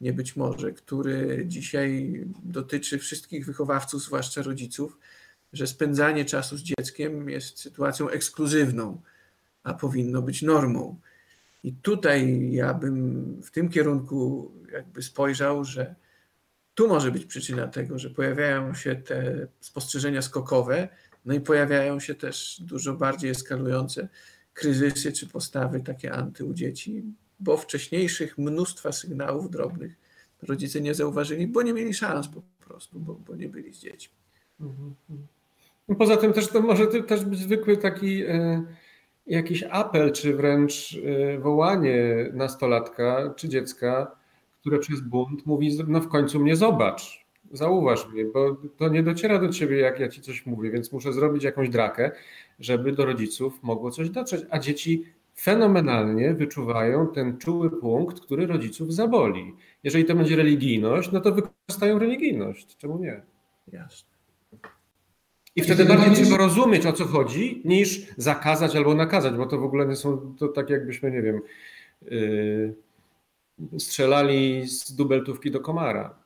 [0.00, 4.98] nie być może, który dzisiaj dotyczy wszystkich wychowawców, zwłaszcza rodziców,
[5.52, 9.00] że spędzanie czasu z dzieckiem jest sytuacją ekskluzywną,
[9.62, 10.96] a powinno być normą.
[11.64, 15.94] I tutaj ja bym w tym kierunku jakby spojrzał, że
[16.74, 20.88] tu może być przyczyna tego, że pojawiają się te spostrzeżenia skokowe,
[21.24, 24.08] no i pojawiają się też dużo bardziej eskalujące
[24.54, 27.02] kryzysy czy postawy takie anty u dzieci,
[27.40, 29.96] bo wcześniejszych mnóstwa sygnałów drobnych
[30.42, 34.14] rodzice nie zauważyli, bo nie mieli szans po prostu, bo, bo nie byli z dziećmi.
[34.60, 35.28] Mhm, mhm.
[35.98, 38.64] Poza tym też to może też być zwykły taki e,
[39.26, 44.16] jakiś apel, czy wręcz e, wołanie nastolatka czy dziecka,
[44.60, 49.38] które przez bunt mówi, no w końcu mnie zobacz, zauważ mnie, bo to nie dociera
[49.38, 52.10] do ciebie, jak ja ci coś mówię, więc muszę zrobić jakąś drakę,
[52.58, 54.46] żeby do rodziców mogło coś dotrzeć.
[54.50, 55.04] A dzieci
[55.40, 59.54] fenomenalnie wyczuwają ten czuły punkt, który rodziców zaboli.
[59.84, 62.76] Jeżeli to będzie religijność, no to wykorzystają religijność.
[62.76, 63.22] Czemu nie?
[63.72, 64.10] Jasne.
[65.56, 69.64] I wtedy bardziej trzeba rozumieć, o co chodzi, niż zakazać albo nakazać, bo to w
[69.64, 71.40] ogóle nie są, to tak jakbyśmy, nie wiem,
[72.02, 72.74] yy,
[73.78, 76.19] strzelali z dubeltówki do komara.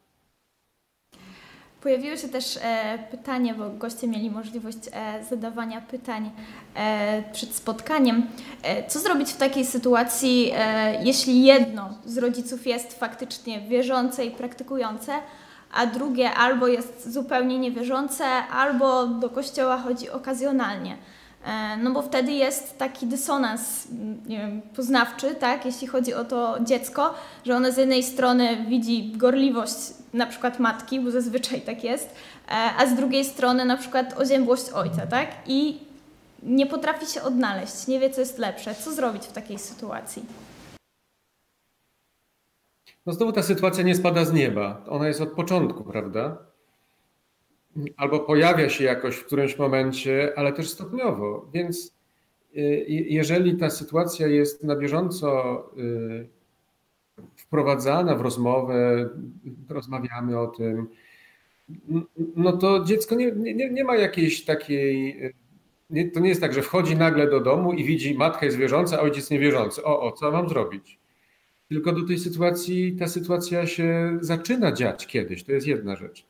[1.85, 6.31] Pojawiło się też e, pytanie, bo goście mieli możliwość e, zadawania pytań
[6.75, 8.27] e, przed spotkaniem.
[8.63, 14.31] E, co zrobić w takiej sytuacji, e, jeśli jedno z rodziców jest faktycznie wierzące i
[14.31, 15.13] praktykujące,
[15.73, 20.97] a drugie albo jest zupełnie niewierzące, albo do kościoła chodzi okazjonalnie.
[21.45, 23.89] E, no bo wtedy jest taki dysonans
[24.27, 27.15] nie wiem, poznawczy, tak, jeśli chodzi o to dziecko,
[27.47, 29.77] że ono z jednej strony widzi gorliwość
[30.13, 32.15] na przykład matki, bo zazwyczaj tak jest,
[32.49, 35.29] e, a z drugiej strony na przykład oziębłość ojca, tak?
[35.47, 35.79] I
[36.43, 38.75] nie potrafi się odnaleźć, nie wie co jest lepsze.
[38.75, 40.25] Co zrobić w takiej sytuacji?
[43.07, 44.85] No znowu ta sytuacja nie spada z nieba.
[44.89, 46.37] Ona jest od początku, prawda?
[47.97, 51.49] Albo pojawia się jakoś w którymś momencie, ale też stopniowo.
[51.53, 51.95] Więc
[52.57, 56.29] y, jeżeli ta sytuacja jest na bieżąco y,
[57.37, 59.11] wprowadzana w rozmowę,
[59.69, 60.87] rozmawiamy o tym,
[62.37, 65.21] no to dziecko nie, nie, nie ma jakiejś takiej.
[65.91, 68.99] Nie, to nie jest tak, że wchodzi nagle do domu i widzi matkę jest wierząca,
[68.99, 69.85] a ojciec niewierzący.
[69.85, 70.99] O, o, co mam zrobić?
[71.69, 76.27] Tylko do tej sytuacji, ta sytuacja się zaczyna dziać kiedyś, to jest jedna rzecz.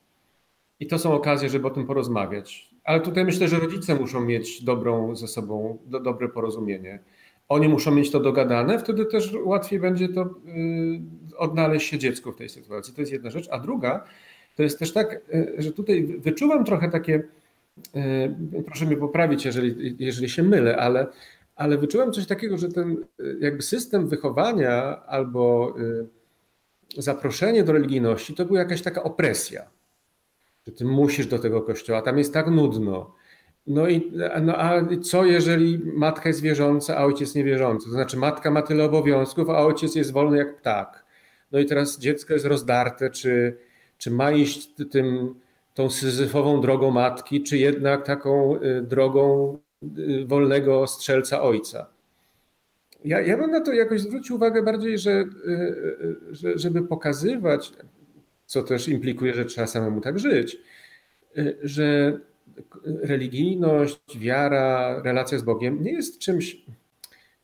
[0.84, 2.70] I to są okazje, żeby o tym porozmawiać.
[2.84, 6.98] Ale tutaj myślę, że rodzice muszą mieć dobrą ze sobą, do, dobre porozumienie.
[7.48, 10.28] Oni muszą mieć to dogadane, wtedy też łatwiej będzie to y,
[11.38, 12.94] odnaleźć się dziecku w tej sytuacji.
[12.94, 13.48] To jest jedna rzecz.
[13.50, 14.04] A druga,
[14.56, 17.22] to jest też tak, y, że tutaj wyczuwam trochę takie,
[17.96, 21.06] y, proszę mnie poprawić, jeżeli, jeżeli się mylę, ale
[21.56, 25.74] ale wyczułem coś takiego, że ten y, jakby system wychowania albo
[26.98, 29.73] zaproszenie do religijności to była jakaś taka opresja.
[30.66, 33.14] Że ty musisz do tego kościoła, tam jest tak nudno.
[33.66, 37.86] No i no, a co jeżeli matka jest wierząca, a ojciec niewierzący?
[37.86, 41.04] To znaczy matka ma tyle obowiązków, a ojciec jest wolny jak ptak.
[41.52, 43.56] No i teraz dziecko jest rozdarte, czy,
[43.98, 45.34] czy ma iść tym,
[45.74, 49.58] tą syzyfową drogą matki, czy jednak taką y, drogą
[49.98, 51.86] Y, wolnego strzelca ojca.
[53.04, 57.72] Ja, ja bym na to jakoś zwrócił uwagę bardziej, że, y, y, że, żeby pokazywać,
[58.54, 60.58] co też implikuje, że trzeba samemu tak żyć,
[61.62, 62.18] że
[62.86, 66.56] religijność, wiara, relacja z Bogiem nie jest czymś,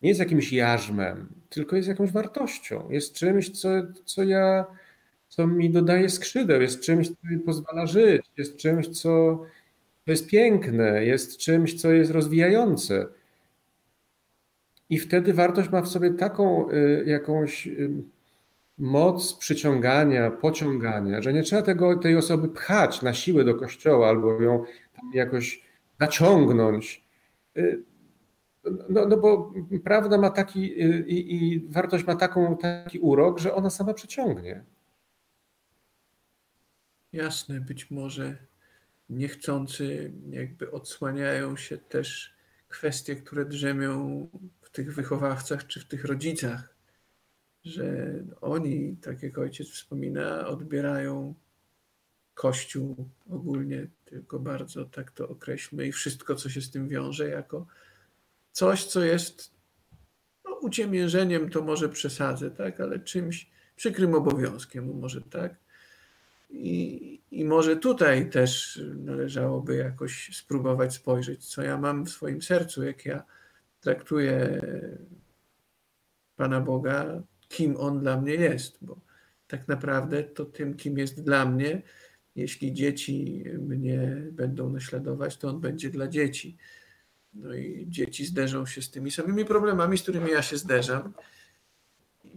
[0.03, 2.91] nie jest jakimś jarzmem, tylko jest jakąś wartością.
[2.91, 3.69] Jest czymś, co,
[4.05, 4.67] co ja,
[5.29, 9.43] co mi dodaje skrzydeł, jest czymś, co mi pozwala żyć, jest czymś, co,
[10.07, 13.07] jest piękne, jest czymś, co jest rozwijające.
[14.91, 17.91] I wtedy wartość ma w sobie taką y, jakąś y,
[18.81, 24.43] moc przyciągania, pociągania, że nie trzeba tego, tej osoby pchać na siłę do kościoła albo
[24.43, 24.65] ją
[25.15, 25.65] jakoś
[25.99, 27.05] naciągnąć.
[27.57, 27.83] Y,
[28.89, 29.53] no, no bo
[29.85, 34.65] prawda ma taki i, i wartość ma taką, taki urok, że ona sama przyciągnie.
[37.13, 38.37] Jasne, być może
[39.11, 42.35] niechcący jakby odsłaniają się też
[42.69, 44.29] kwestie, które drzemią
[44.61, 46.75] w tych wychowawcach czy w tych rodzicach,
[47.65, 51.35] że oni, tak jak ojciec wspomina, odbierają
[52.35, 57.67] Kościół ogólnie, tylko bardzo tak to określmy, i wszystko, co się z tym wiąże, jako
[58.53, 59.51] coś, co jest
[60.45, 65.55] no, uciemiężeniem, to może przesadzę, tak, ale czymś przykrym obowiązkiem, może tak.
[66.51, 72.83] I, I może tutaj też należałoby jakoś spróbować spojrzeć, co ja mam w swoim sercu,
[72.85, 73.23] jak ja
[73.81, 74.61] traktuję
[76.37, 79.01] Pana Boga, kim On dla mnie jest, bo
[79.47, 81.83] tak naprawdę to tym, kim jest dla mnie.
[82.37, 86.57] Jeśli dzieci mnie będą naśladować, to on będzie dla dzieci.
[87.35, 91.13] No i dzieci zderzą się z tymi samymi problemami, z którymi ja się zderzam.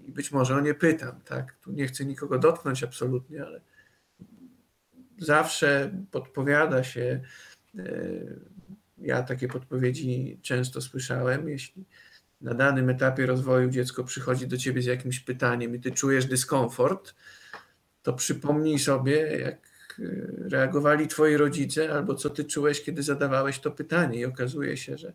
[0.08, 1.58] I być może o nie pytam, tak?
[1.64, 3.62] Tu nie chcę nikogo dotknąć absolutnie, ale
[5.18, 7.22] zawsze podpowiada się.
[7.78, 7.84] E,
[8.98, 11.50] ja takie podpowiedzi często słyszałem.
[11.50, 11.86] Jeśli
[12.44, 17.16] na danym etapie rozwoju dziecko przychodzi do ciebie z jakimś pytaniem i ty czujesz dyskomfort,
[18.04, 19.58] to przypomnij sobie, jak
[20.00, 20.04] e,
[20.50, 24.20] reagowali twoi rodzice, albo co ty czułeś, kiedy zadawałeś to pytanie.
[24.20, 25.14] I okazuje się, że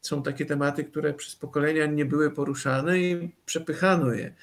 [0.00, 4.34] są takie tematy, które przez pokolenia nie były poruszane i przepychano je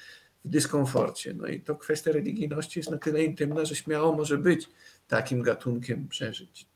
[0.44, 1.34] w dyskomforcie.
[1.34, 4.68] No i to kwestia religijności jest na tyle intymna, że śmiało może być
[5.08, 6.66] takim gatunkiem przeżyć.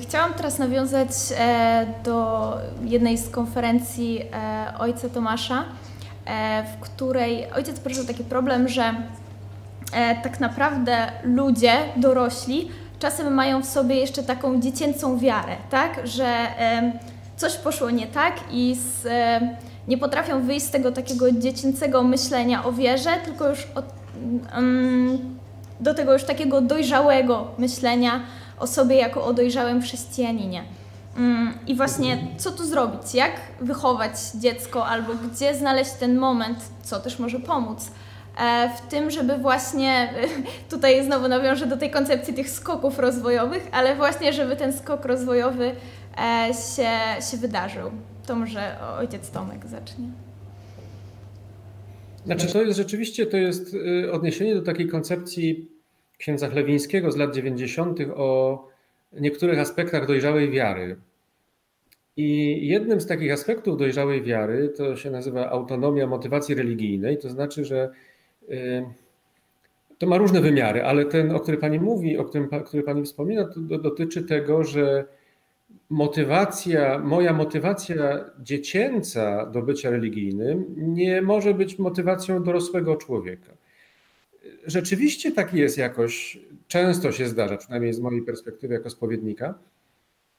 [0.00, 2.52] Chciałam teraz nawiązać e, do
[2.84, 5.64] jednej z konferencji e, ojca Tomasza,
[6.26, 8.94] e, w której ojciec poruszył taki problem, że
[10.22, 16.00] tak naprawdę ludzie, dorośli, czasem mają w sobie jeszcze taką dziecięcą wiarę, tak?
[16.04, 16.46] Że
[17.36, 19.08] coś poszło nie tak i z,
[19.88, 23.84] nie potrafią wyjść z tego takiego dziecięcego myślenia o wierze, tylko już od,
[24.56, 25.38] um,
[25.80, 28.20] do tego już takiego dojrzałego myślenia
[28.58, 30.64] o sobie jako o dojrzałym chrześcijaninie.
[31.16, 33.14] Mm, I właśnie co tu zrobić?
[33.14, 37.90] Jak wychować dziecko, albo gdzie znaleźć ten moment, co też może pomóc
[38.38, 40.12] e, w tym, żeby właśnie,
[40.70, 45.72] tutaj znowu nawiążę do tej koncepcji tych skoków rozwojowych, ale właśnie, żeby ten skok rozwojowy
[46.18, 46.90] e, się,
[47.30, 47.90] się wydarzył.
[48.26, 50.06] To może ojciec Tomek zacznie.
[52.26, 55.73] Znaczy to jest rzeczywiście, to jest y, odniesienie do takiej koncepcji
[56.24, 57.98] księdza Chlewińskiego z lat 90.
[58.14, 58.68] o
[59.12, 60.96] niektórych aspektach dojrzałej wiary.
[62.16, 67.64] I jednym z takich aspektów dojrzałej wiary to się nazywa autonomia motywacji religijnej, to znaczy,
[67.64, 67.90] że
[68.48, 68.84] y,
[69.98, 73.44] to ma różne wymiary, ale ten, o którym Pani mówi, o którym który Pani wspomina,
[73.44, 75.04] to dotyczy tego, że
[75.90, 83.63] motywacja, moja motywacja dziecięca do bycia religijnym nie może być motywacją dorosłego człowieka
[84.66, 89.58] rzeczywiście tak jest jakoś, często się zdarza, przynajmniej z mojej perspektywy jako spowiednika,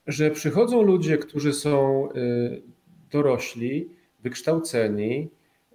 [0.07, 2.61] że przychodzą ludzie, którzy są y,
[3.11, 3.89] dorośli,
[4.23, 5.29] wykształceni,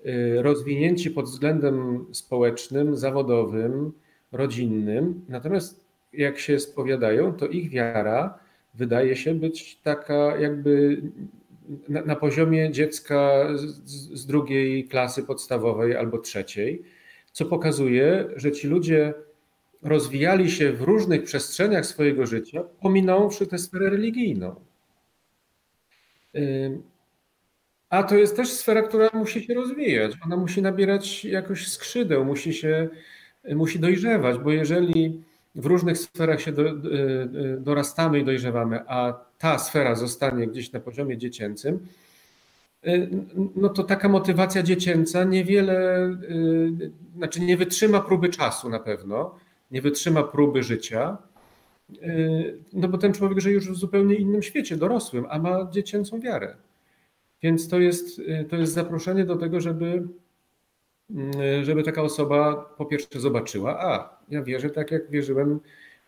[0.07, 3.93] y, rozwinięci pod względem społecznym, zawodowym,
[4.33, 5.25] rodzinnym.
[5.29, 8.39] Natomiast jak się spowiadają, to ich wiara
[8.75, 11.03] wydaje się być taka jakby
[11.89, 13.91] na, na poziomie dziecka z,
[14.21, 16.83] z drugiej klasy podstawowej albo trzeciej
[17.33, 19.15] co pokazuje, że ci ludzie
[19.83, 24.55] rozwijali się w różnych przestrzeniach swojego życia, pominąwszy tę sferę religijną.
[27.91, 30.13] A to jest też sfera, która musi się rozwijać.
[30.25, 32.89] Ona musi nabierać jakoś skrzydeł, musi się,
[33.55, 35.23] musi dojrzewać, bo jeżeli
[35.55, 36.65] w różnych sferach się do,
[37.59, 42.00] dorastamy i dojrzewamy, a ta sfera zostanie gdzieś na poziomie dziecięcym, Y,
[43.57, 49.35] no to taka motywacja dziecięca niewiele, y, znaczy nie wytrzyma próby czasu na pewno,
[49.71, 51.19] nie wytrzyma próby życia,
[52.03, 56.21] y, no bo ten człowiek żyje już w zupełnie innym świecie, dorosłym, a ma dziecięcą
[56.21, 56.57] wiarę.
[57.43, 60.09] Więc to jest, to jest zaproszenie do tego, żeby,
[61.63, 65.61] żeby taka osoba po pierwsze zobaczyła, a ja wierzę tak, jak wierzyłem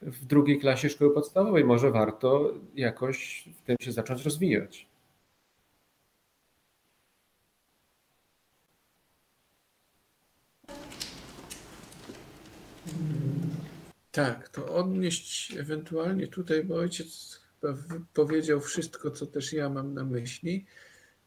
[0.03, 4.92] w drugiej klasie szkoły podstawowej, może warto jakoś w tym się zacząć rozwijać.
[14.13, 17.79] Tak, to odnieść ewentualnie tutaj, bo ojciec chyba
[18.15, 20.67] powiedział wszystko, co też ja mam na myśli.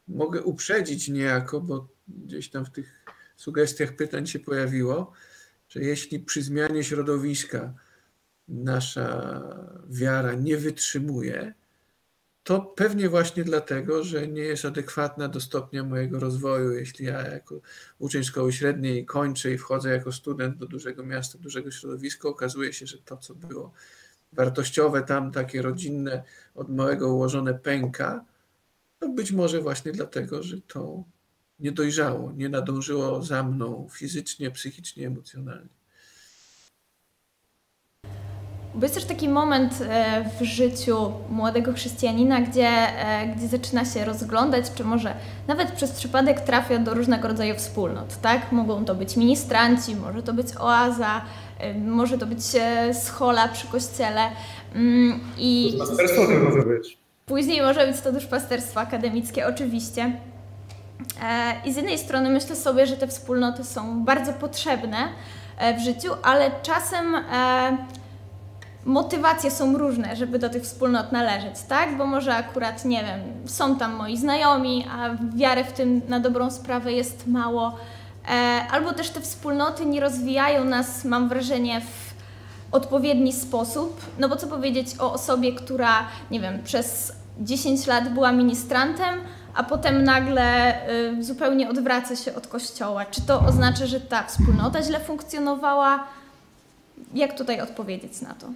[0.08, 5.12] Mogę uprzedzić niejako, bo gdzieś tam w tych sugestiach pytań się pojawiło,
[5.70, 7.74] że jeśli przy zmianie środowiska
[8.48, 9.42] nasza
[9.90, 11.54] wiara nie wytrzymuje,
[12.46, 16.72] to pewnie właśnie dlatego, że nie jest adekwatna do stopnia mojego rozwoju.
[16.72, 17.62] Jeśli ja jako
[18.00, 22.88] uczeń szkoły średniej kończę i wchodzę jako student do dużego miasta, dużego środowiska, okazuje się,
[22.88, 23.72] że to, co było
[24.34, 26.24] wartościowe tam, takie rodzinne,
[26.56, 28.26] od małego ułożone pęka,
[29.00, 31.04] to być może właśnie dlatego, że to
[31.60, 35.85] nie dojrzało, nie nadążyło za mną fizycznie, psychicznie, emocjonalnie.
[38.76, 44.06] Bo jest też taki moment e, w życiu młodego chrześcijanina, gdzie, e, gdzie zaczyna się
[44.06, 45.14] rozglądać, czy może
[45.48, 48.52] nawet przez przypadek trafia do różnego rodzaju wspólnot, tak?
[48.52, 51.22] Mogą to być ministranci, może to być oaza,
[51.60, 52.40] e, może to być
[52.94, 54.22] schola przy kościele.
[54.76, 56.98] Mm, I duszpasterstwo to może być.
[57.26, 60.12] Później może być to duszpasterstwo akademickie, oczywiście.
[61.66, 64.98] I z jednej strony myślę sobie, że te wspólnoty są bardzo potrzebne
[65.78, 67.16] w życiu, ale czasem
[68.86, 71.98] motywacje są różne, żeby do tych wspólnot należeć, tak?
[71.98, 76.52] Bo może akurat, nie wiem, są tam moi znajomi, a wiary w tym na dobrą
[76.52, 77.78] sprawę jest mało.
[78.72, 82.16] Albo też te wspólnoty nie rozwijają nas, mam wrażenie, w
[82.72, 84.02] odpowiedni sposób.
[84.20, 89.20] No bo co powiedzieć o osobie, która, nie wiem, przez 10 lat była ministrantem,
[89.56, 93.06] a potem nagle y, zupełnie odwraca się od kościoła.
[93.06, 96.04] Czy to oznacza, że ta wspólnota źle funkcjonowała?
[97.14, 98.48] Jak tutaj odpowiedzieć na to?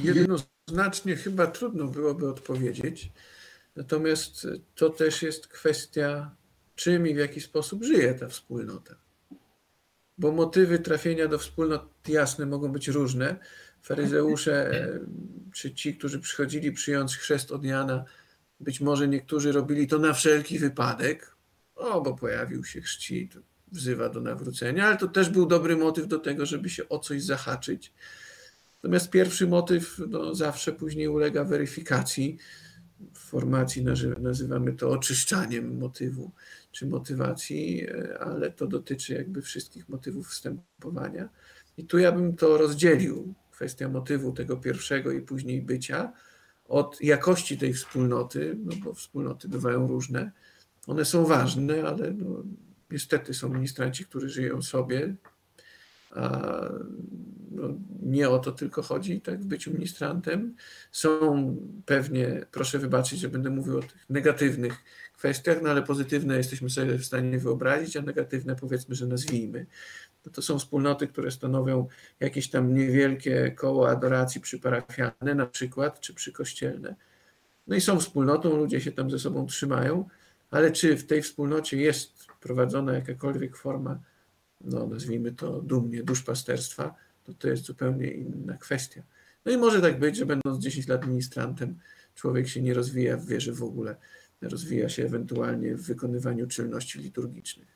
[0.00, 3.12] Jednoznacznie chyba trudno byłoby odpowiedzieć.
[3.76, 6.34] Natomiast to też jest kwestia,
[6.74, 8.94] czym i w jaki sposób żyje ta wspólnota.
[10.18, 13.36] Bo motywy trafienia do wspólnot jasne mogą być różne.
[13.82, 14.88] Faryzeusze,
[15.52, 18.04] czy ci, którzy przychodzili przyjąć chrzest od Jana,
[18.60, 21.36] być może niektórzy robili to na wszelki wypadek,
[21.74, 23.28] o, bo pojawił się chrzci,
[23.72, 27.22] wzywa do nawrócenia, ale to też był dobry motyw do tego, żeby się o coś
[27.22, 27.92] zahaczyć.
[28.82, 32.38] Natomiast pierwszy motyw no, zawsze później ulega weryfikacji.
[33.14, 33.84] W formacji
[34.20, 36.30] nazywamy to oczyszczaniem motywu
[36.72, 37.86] czy motywacji,
[38.20, 41.28] ale to dotyczy jakby wszystkich motywów wstępowania.
[41.76, 46.12] I tu ja bym to rozdzielił, kwestia motywu tego pierwszego i później bycia,
[46.64, 50.32] od jakości tej wspólnoty, no bo wspólnoty bywają różne.
[50.86, 52.42] One są ważne, ale no,
[52.90, 55.14] niestety są ministranci, którzy żyją sobie,
[56.14, 56.50] a
[57.50, 57.68] no,
[58.02, 60.54] nie o to tylko chodzi, tak, w byciu ministrantem.
[60.92, 64.84] Są pewnie, proszę wybaczyć, że będę mówił o tych negatywnych
[65.16, 69.66] kwestiach, no ale pozytywne jesteśmy sobie w stanie wyobrazić, a negatywne powiedzmy, że nazwijmy.
[70.26, 71.88] No to są wspólnoty, które stanowią
[72.20, 76.94] jakieś tam niewielkie koło adoracji przyparafialne na przykład, czy przykościelne.
[77.66, 80.08] No i są wspólnotą, ludzie się tam ze sobą trzymają,
[80.50, 83.98] ale czy w tej wspólnocie jest prowadzona jakakolwiek forma,
[84.64, 86.94] no nazwijmy to dumnie, duszpasterstwa,
[87.24, 89.02] to to jest zupełnie inna kwestia.
[89.44, 91.78] No i może tak być, że będąc 10 lat ministrantem,
[92.14, 93.96] człowiek się nie rozwija w wierze w ogóle,
[94.42, 97.68] rozwija się ewentualnie w wykonywaniu czynności liturgicznych.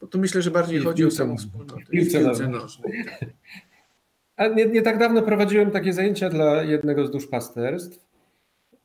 [0.00, 1.80] Bo tu myślę, że bardziej I chodzi o samą wspólnotę.
[1.90, 3.04] Piłce nożnej.
[4.36, 8.06] A nie, nie tak dawno prowadziłem takie zajęcia dla jednego z duszpasterstw.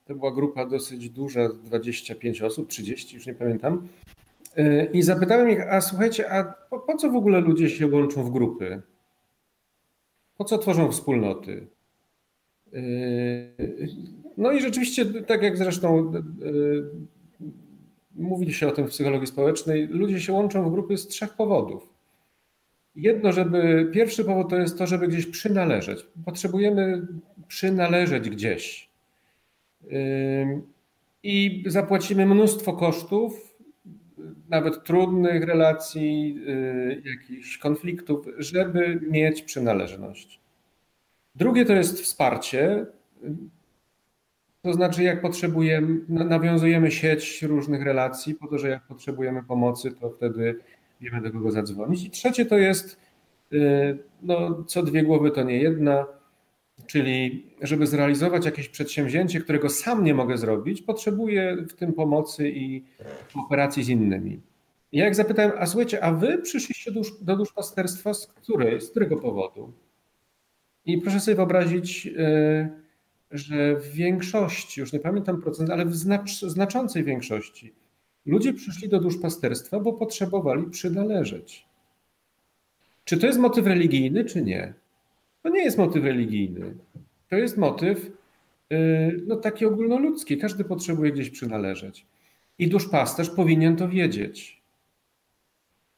[0.05, 3.88] To była grupa dosyć duża, 25 osób, 30, już nie pamiętam.
[4.93, 8.31] I zapytałem ich, a słuchajcie, a po, po co w ogóle ludzie się łączą w
[8.31, 8.81] grupy?
[10.37, 11.67] Po co tworzą wspólnoty?
[14.37, 16.13] No i rzeczywiście, tak jak zresztą
[18.15, 21.89] mówi się o tym w psychologii społecznej, ludzie się łączą w grupy z trzech powodów.
[22.95, 26.05] Jedno, żeby pierwszy powód to jest to, żeby gdzieś przynależeć.
[26.25, 27.07] Potrzebujemy
[27.47, 28.89] przynależeć gdzieś.
[31.23, 33.44] I zapłacimy mnóstwo kosztów,
[34.49, 40.39] nawet trudnych relacji, y, jakichś konfliktów, żeby mieć przynależność.
[41.36, 42.86] Drugie to jest wsparcie.
[44.62, 50.10] To znaczy, jak potrzebujemy, nawiązujemy sieć różnych relacji, po to, że jak potrzebujemy pomocy, to
[50.10, 50.60] wtedy
[51.01, 52.05] wiemy, do kogo zadzwonić.
[52.05, 52.99] I trzecie to jest,
[53.53, 56.05] y, no, co dwie głowy to nie jedna,
[56.88, 62.83] czyli żeby zrealizować jakieś przedsięwzięcie, którego sam nie mogę zrobić, potrzebuję w tym pomocy i
[63.33, 64.41] kooperacji z innymi.
[64.91, 69.17] Ja jak zapytałem, a słuchajcie, a wy przyszliście do, do duszpasterstwa z, której, z którego
[69.17, 69.73] powodu?
[70.85, 72.69] I proszę sobie wyobrazić, yy,
[73.31, 77.73] że w większości, już nie pamiętam procent, ale w znacz, znaczącej większości,
[78.25, 81.65] ludzie przyszli do duszpasterstwa, bo potrzebowali przynależeć.
[83.03, 84.73] Czy to jest motyw religijny, czy nie?
[85.45, 86.75] To nie jest motyw religijny.
[87.29, 88.12] To jest motyw
[88.71, 90.38] y, no, taki ogólnoludzki.
[90.38, 92.05] Każdy potrzebuje gdzieś przynależeć.
[92.60, 94.65] I duszpasterz powinien to wiedzieć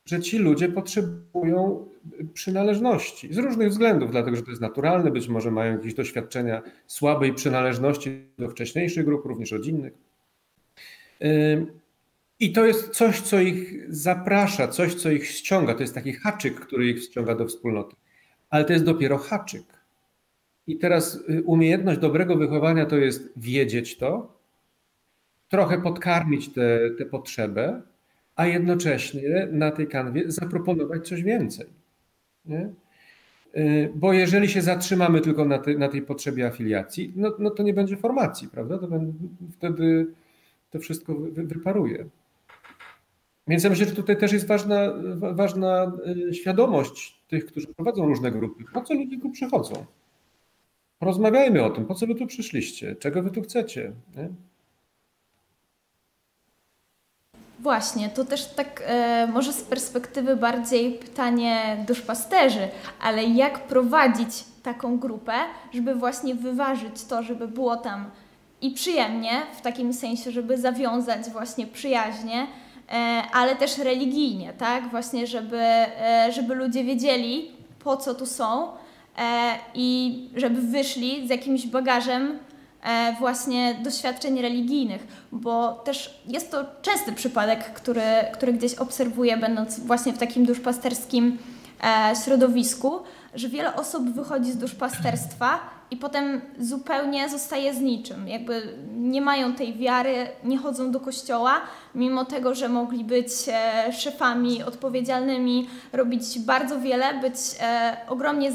[0.07, 1.87] że ci ludzie potrzebują
[2.33, 7.33] przynależności z różnych względów, dlatego że to jest naturalne, być może mają jakieś doświadczenia słabej
[7.33, 9.93] przynależności do wcześniejszych grup, również rodzinnych.
[12.39, 15.73] I to jest coś, co ich zaprasza, coś, co ich ściąga.
[15.73, 17.95] To jest taki haczyk, który ich ściąga do wspólnoty.
[18.49, 19.65] Ale to jest dopiero haczyk.
[20.67, 24.37] I teraz y, umiejętność dobrego wychowania to jest wiedzieć to,
[25.49, 26.49] trochę podkarmić
[26.97, 27.81] tę potrzebę,
[28.35, 31.67] a jednocześnie na tej kanwie zaproponować coś więcej.
[32.45, 32.69] Nie?
[33.57, 37.63] Y, bo jeżeli się zatrzymamy tylko na, te, na tej potrzebie afiliacji, no, no, to
[37.63, 38.77] nie będzie formacji, prawda?
[38.77, 39.13] To będzie,
[39.51, 40.07] wtedy
[40.71, 42.05] to wszystko wy, wyparuje.
[43.47, 44.79] Więc ja myślę, że tutaj też jest ważna,
[45.15, 45.91] ważna
[46.29, 48.63] y, świadomość tych, którzy prowadzą różne grupy.
[48.73, 49.85] Po co ludzie tu przychodzą?
[50.99, 53.91] Porozmawiajmy o tym, po co wy tu przyszliście, czego wy tu chcecie.
[54.15, 54.29] Nie?
[57.59, 62.67] Właśnie, to też tak e, może z perspektywy bardziej pytanie duszpasterzy,
[63.01, 65.33] ale jak prowadzić taką grupę,
[65.73, 68.11] żeby właśnie wyważyć to, żeby było tam
[68.61, 72.47] i przyjemnie, w takim sensie, żeby zawiązać właśnie przyjaźnie,
[73.33, 74.89] ale też religijnie, tak?
[74.91, 77.51] Właśnie, żeby, e, żeby ludzie wiedzieli,
[77.83, 78.67] po co tu są
[79.17, 82.39] e, i żeby wyszli z jakimś bagażem
[82.87, 89.79] E, właśnie doświadczeń religijnych, bo też jest to częsty przypadek, który, który gdzieś obserwuję, będąc
[89.79, 91.37] właśnie w takim duszpasterskim
[91.83, 92.99] e, środowisku,
[93.33, 95.59] że wiele osób wychodzi z duszpasterstwa
[95.91, 98.27] i potem zupełnie zostaje z niczym.
[98.27, 101.61] Jakby nie mają tej wiary, nie chodzą do kościoła,
[101.95, 107.35] mimo tego, że mogli być e, szefami odpowiedzialnymi, robić bardzo wiele, być
[108.07, 108.51] ogromnie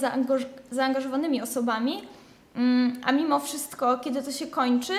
[0.70, 2.02] zaangażowanymi osobami
[2.56, 4.92] Mm, a mimo wszystko, kiedy to się kończy,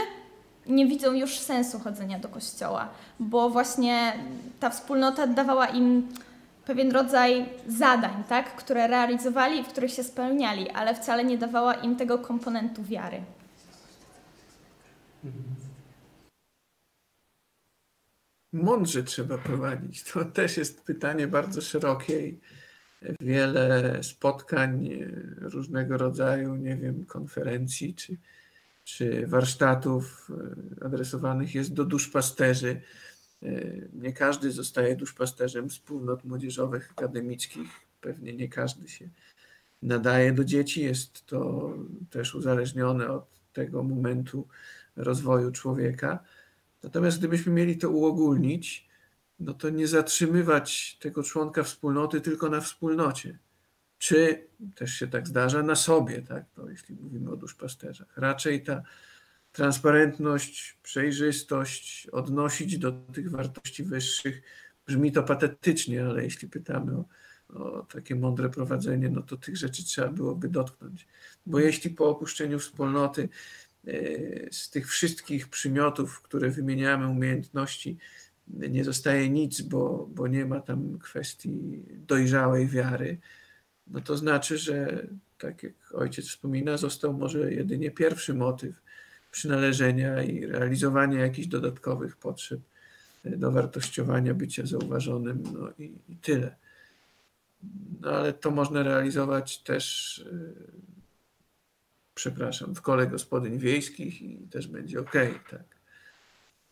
[0.68, 2.88] nie widzą już sensu chodzenia do kościoła,
[3.20, 4.14] bo właśnie
[4.60, 6.08] ta wspólnota dawała im
[6.66, 11.74] pewien rodzaj zadań, tak, które realizowali i w których się spełniali, ale wcale nie dawała
[11.74, 13.24] im tego komponentu wiary.
[18.54, 20.04] Mądrze trzeba prowadzić.
[20.04, 22.40] To też jest pytanie bardzo szerokie i
[23.20, 25.10] wiele spotkań e,
[25.50, 28.18] różnego rodzaju, nie wiem, konferencji czy,
[28.84, 30.32] czy warsztatów
[30.82, 32.70] e, adresowanych jest do duszpasterzy.
[32.70, 33.13] E,
[33.94, 37.70] nie każdy zostaje duszpasterzem wspólnot młodzieżowych, akademickich.
[38.02, 39.10] Pewnie nie każdy się
[39.82, 40.82] nadaje do dzieci.
[40.82, 41.70] Jest to
[42.10, 44.48] też uzależnione od tego momentu
[44.96, 46.24] rozwoju człowieka.
[46.84, 48.90] Natomiast gdybyśmy mieli to uogólnić,
[49.40, 53.40] no to nie zatrzymywać tego członka wspólnoty tylko na wspólnocie.
[53.98, 56.46] Czy też się tak zdarza na sobie, tak?
[56.58, 58.18] No, jeśli mówimy o duszpasterzach.
[58.18, 58.84] Raczej ta
[59.54, 64.42] transparentność, przejrzystość, odnosić do tych wartości wyższych.
[64.86, 67.06] Brzmi to patetycznie, ale jeśli pytamy o,
[67.50, 71.08] o takie mądre prowadzenie, no to tych rzeczy trzeba byłoby dotknąć.
[71.46, 73.30] Bo jeśli po opuszczeniu wspólnoty
[73.88, 73.94] e,
[74.52, 77.98] z tych wszystkich przymiotów, które wymieniamy, umiejętności,
[78.48, 83.18] nie zostaje nic, bo, bo nie ma tam kwestii dojrzałej wiary,
[83.88, 88.83] no to znaczy, że tak jak ojciec wspomina, został może jedynie pierwszy motyw
[89.34, 92.60] przynależenia i realizowania jakichś dodatkowych potrzeb
[93.26, 96.56] do wartościowania bycia zauważonym, no i, i tyle.
[98.02, 100.54] No ale to można realizować też, yy,
[102.16, 105.14] przepraszam, w kole gospodyń wiejskich i też będzie ok,
[105.50, 105.64] tak.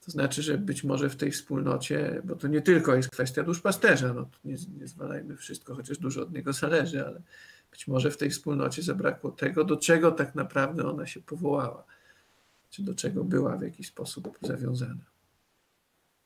[0.06, 4.14] To znaczy, że być może w tej wspólnocie, bo to nie tylko jest kwestia duszpasterza,
[4.14, 7.22] no nie, nie zwalajmy wszystko, chociaż dużo od niego zależy, ale
[7.72, 11.84] być może w tej wspólnocie zabrakło tego, do czego tak naprawdę ona się powołała,
[12.72, 15.06] czy do czego była w jakiś sposób zawiązana.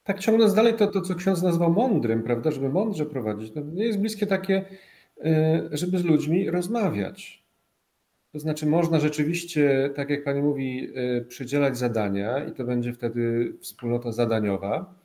[0.04, 3.86] Tak, ciągnąc dalej to, to co ksiądz nazwał mądrym, prawda, żeby mądrze prowadzić, to nie
[3.86, 4.66] jest bliskie takie,
[5.18, 5.24] y,
[5.72, 7.46] żeby z ludźmi rozmawiać.
[8.32, 13.54] To znaczy, można rzeczywiście, tak jak Pani mówi, y, przydzielać zadania i to będzie wtedy
[13.62, 14.96] wspólnota zadaniowa.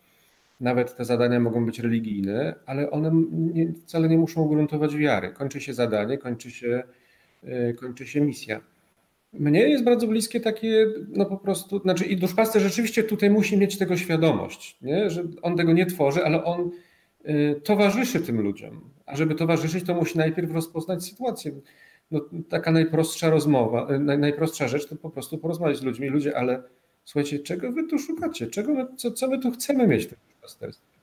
[0.60, 5.30] Nawet te zadania mogą być religijne, ale one nie, wcale nie muszą gruntować wiary.
[5.30, 6.82] Kończy się zadanie, kończy się,
[7.44, 8.60] y, kończy się misja.
[9.32, 13.78] Mnie jest bardzo bliskie takie, no po prostu, znaczy i duszpasterz rzeczywiście tutaj musi mieć
[13.78, 15.10] tego świadomość, nie?
[15.10, 16.70] że on tego nie tworzy, ale on
[17.28, 18.90] y, towarzyszy tym ludziom.
[19.06, 21.52] A żeby towarzyszyć, to musi najpierw rozpoznać sytuację
[22.10, 26.08] no, taka najprostsza rozmowa, e, najprostsza rzecz to po prostu porozmawiać z ludźmi.
[26.08, 26.62] Ludzie, ale
[27.04, 28.46] słuchajcie, czego wy tu szukacie?
[28.46, 30.98] Czego my, co, co my tu chcemy mieć w tym pasterstwie?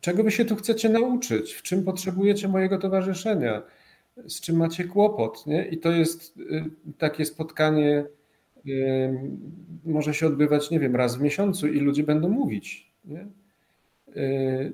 [0.00, 1.52] Czego wy się tu chcecie nauczyć?
[1.52, 3.62] W czym potrzebujecie mojego towarzyszenia?
[4.26, 5.46] Z czym macie kłopot?
[5.46, 5.68] Nie?
[5.68, 8.06] I to jest y, takie spotkanie,
[8.66, 9.20] y,
[9.84, 12.92] może się odbywać, nie wiem, raz w miesiącu i ludzie będą mówić.
[13.04, 13.26] Nie?
[14.16, 14.72] Y,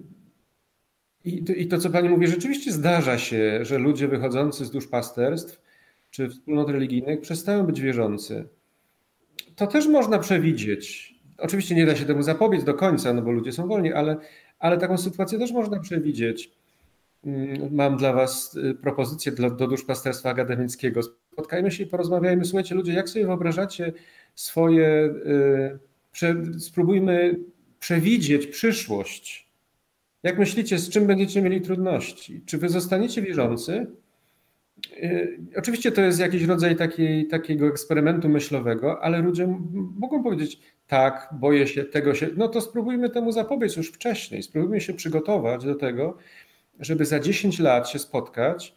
[1.24, 5.64] i, I to, co Pani mówi, rzeczywiście zdarza się, że ludzie wychodzący z duszpasterstw
[6.10, 8.48] czy wspólnot religijnych przestają być wierzący.
[9.56, 11.14] To też można przewidzieć.
[11.38, 14.16] Oczywiście nie da się temu zapobiec do końca, no bo ludzie są wolni, ale,
[14.58, 16.50] ale taką sytuację też można przewidzieć.
[17.26, 21.02] Mm, mam dla Was y, propozycję do, do duszpasterstwa akademickiego.
[21.02, 22.44] Spotkajmy się i porozmawiajmy.
[22.44, 23.92] Słuchajcie, ludzie, jak sobie wyobrażacie
[24.34, 25.14] swoje.
[25.24, 25.78] Yy,
[26.12, 27.40] prze, spróbujmy
[27.78, 29.44] przewidzieć przyszłość
[30.24, 32.42] jak myślicie, z czym będziecie mieli trudności?
[32.46, 33.86] Czy wy zostaniecie wierzący?
[34.96, 39.58] Yy, oczywiście to jest jakiś rodzaj takiej, takiego eksperymentu myślowego, ale ludzie
[39.96, 42.28] mogą powiedzieć, tak, boję się tego się.
[42.36, 44.42] No to spróbujmy temu zapobiec już wcześniej.
[44.42, 46.18] Spróbujmy się przygotować do tego,
[46.80, 48.74] żeby za 10 lat się spotkać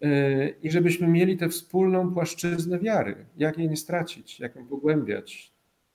[0.00, 3.26] yy, i żebyśmy mieli tę wspólną płaszczyznę wiary.
[3.36, 5.52] Jak jej nie stracić, jak ją pogłębiać,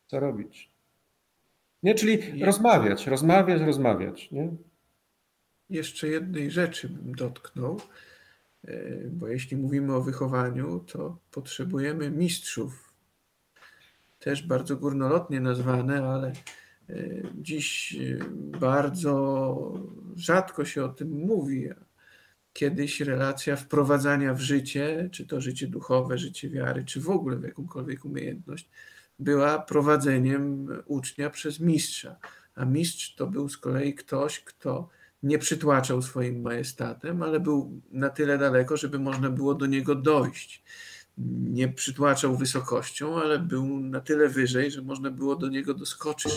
[0.08, 0.70] co robić.
[1.84, 1.96] Nie?
[1.96, 4.32] Czyli rozmawiać, rozmawiać, rozmawiać.
[4.32, 4.50] Nie?
[5.70, 7.82] Jeszcze jednej rzeczy bym dotknął,
[8.64, 8.74] e,
[9.08, 12.94] bo jeśli mówimy o wychowaniu, to potrzebujemy mistrzów.
[14.20, 16.32] Też bardzo górnolotnie nazwane, ale
[17.36, 18.26] dziś e,
[18.60, 19.74] bardzo
[20.16, 21.70] rzadko się o tym mówi.
[22.54, 27.44] Kiedyś relacja wprowadzania w życie, czy to życie duchowe, życie wiary, czy w ogóle w
[27.44, 28.70] jakąkolwiek umiejętność,
[29.20, 32.16] była prowadzeniem ucznia przez mistrza.
[32.56, 34.90] A mistrz to był z kolei ktoś, kto
[35.24, 40.64] nie przytłaczał swoim majestatem, ale był na tyle daleko, żeby można było do niego dojść.
[41.50, 46.34] Nie przytłaczał wysokością, ale był na tyle wyżej, że można było do niego doskoczyć.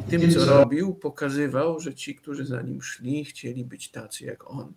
[0.00, 4.50] I tym, co robił, pokazywał, że ci, którzy za nim szli, chcieli być tacy jak
[4.50, 4.72] on.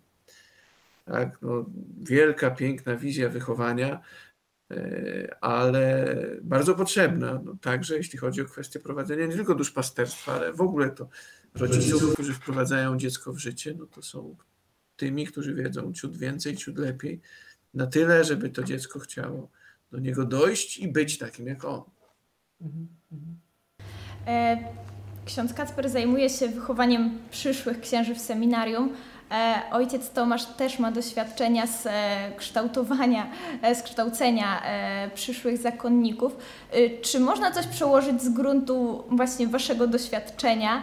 [1.04, 1.64] Tak, no,
[2.02, 4.00] wielka, piękna wizja wychowania,
[4.70, 10.52] e, ale bardzo potrzebna, no, także jeśli chodzi o kwestię prowadzenia nie tylko duszpasterstwa, ale
[10.52, 11.08] w ogóle to
[11.54, 14.36] rodziców, którzy wprowadzają dziecko w życie, no to są
[14.96, 17.20] tymi, którzy wiedzą ciut więcej, ciut lepiej,
[17.74, 19.48] na tyle, żeby to dziecko chciało
[19.92, 21.82] do niego dojść i być takim jak on.
[24.26, 24.58] E,
[25.26, 28.92] ksiądz Kacper zajmuje się wychowaniem przyszłych księży w seminarium.
[29.30, 31.90] E, ojciec Tomasz też ma doświadczenia z e,
[32.36, 33.26] kształtowania,
[33.74, 34.62] z kształcenia
[35.14, 36.36] przyszłych zakonników.
[37.02, 40.82] Czy można coś przełożyć z gruntu właśnie Waszego doświadczenia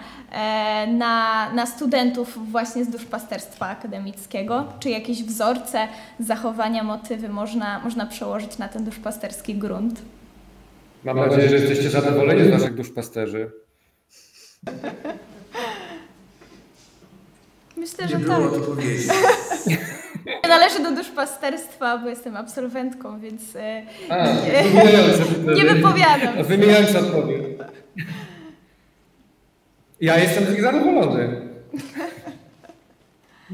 [0.87, 4.65] na, na studentów właśnie z duszpasterstwa akademickiego?
[4.79, 5.87] Czy jakieś wzorce
[6.19, 10.01] zachowania, motywy można, można przełożyć na ten duszpasterski grunt?
[11.03, 13.51] Mam nadzieję, że jesteście zadowoleni z Waszych duszpasterzy.
[17.77, 18.41] Myślę, że tak.
[20.43, 26.43] Nie należę do duszpasterstwa, bo jestem absolwentką, więc e, A, nie, nie wypowiadam.
[26.43, 27.57] Wymieniając odpowiedź.
[30.01, 31.41] Ja jestem z nich zadowolony.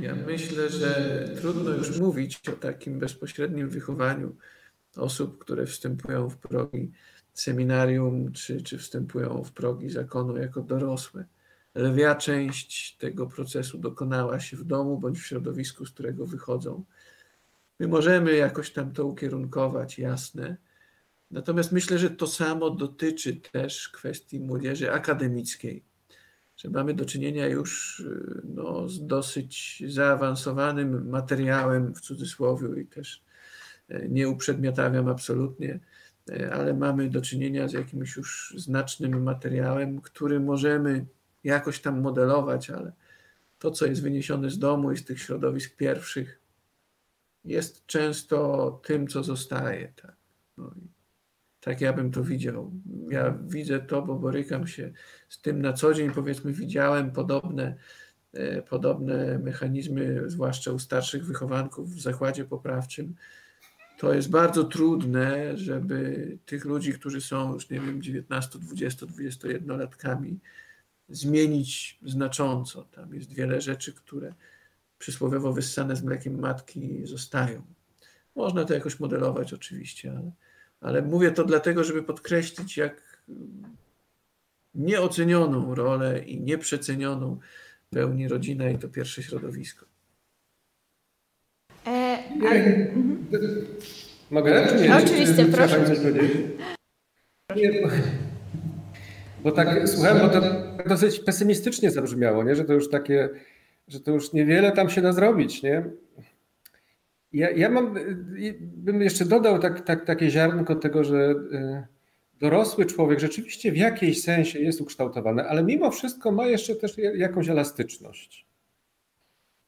[0.01, 4.35] Ja myślę, że trudno już mówić o takim bezpośrednim wychowaniu
[4.95, 6.91] osób, które wstępują w progi
[7.33, 11.25] seminarium, czy, czy wstępują w progi zakonu jako dorosłe.
[11.77, 16.83] Lwia część tego procesu dokonała się w domu bądź w środowisku, z którego wychodzą.
[17.79, 20.57] My możemy jakoś tam to ukierunkować, jasne.
[21.31, 25.83] Natomiast myślę, że to samo dotyczy też kwestii młodzieży akademickiej,
[26.57, 28.03] że mamy do czynienia już
[28.43, 33.23] no, z dosyć zaawansowanym materiałem w cudzysłowie i też
[33.89, 35.79] e, nie uprzedmiotawiam absolutnie,
[36.29, 41.05] e, ale mamy do czynienia z jakimś już znacznym materiałem, który możemy
[41.47, 42.91] jakoś tam modelować, ale
[43.59, 46.39] to, co jest wyniesione z domu i z tych środowisk pierwszych,
[47.45, 49.93] jest często tym, co zostaje.
[50.01, 50.15] Tak,
[50.57, 50.71] no
[51.59, 52.71] tak ja bym to widział.
[53.09, 54.91] Ja widzę to, bo borykam się
[55.29, 56.11] z tym na co dzień.
[56.11, 57.75] Powiedzmy, widziałem podobne,
[58.33, 63.15] e, podobne mechanizmy, zwłaszcza u starszych wychowanków w zakładzie poprawczym.
[63.99, 69.79] To jest bardzo trudne, żeby tych ludzi, którzy są już, nie wiem, 19, 20, 21
[69.79, 70.39] latkami,
[71.09, 72.83] zmienić znacząco.
[72.83, 74.33] Tam jest wiele rzeczy, które
[74.99, 77.61] przysłowiowo wyssane z mlekiem matki zostają.
[78.35, 80.31] Można to jakoś modelować oczywiście, ale,
[80.81, 83.23] ale mówię to dlatego, żeby podkreślić, jak
[84.75, 87.39] nieocenioną rolę i nieprzecenioną
[87.89, 89.85] pełni rodzina i to pierwsze środowisko.
[91.87, 92.87] E, ale...
[94.31, 94.67] Mogę?
[95.03, 95.85] Oczywiście, czy, proszę.
[97.55, 97.71] Nie,
[99.47, 100.41] bo tak słuchałem, bo to
[100.89, 102.55] dosyć pesymistycznie zabrzmiało, nie?
[102.55, 103.29] że to już takie,
[103.87, 105.63] że to już niewiele tam się da zrobić.
[105.63, 105.83] Nie?
[107.33, 107.95] Ja, ja mam,
[108.59, 111.87] bym jeszcze dodał tak, tak, takie ziarnko tego, że y,
[112.39, 117.49] dorosły człowiek rzeczywiście w jakiejś sensie jest ukształtowany, ale mimo wszystko ma jeszcze też jakąś
[117.49, 118.47] elastyczność.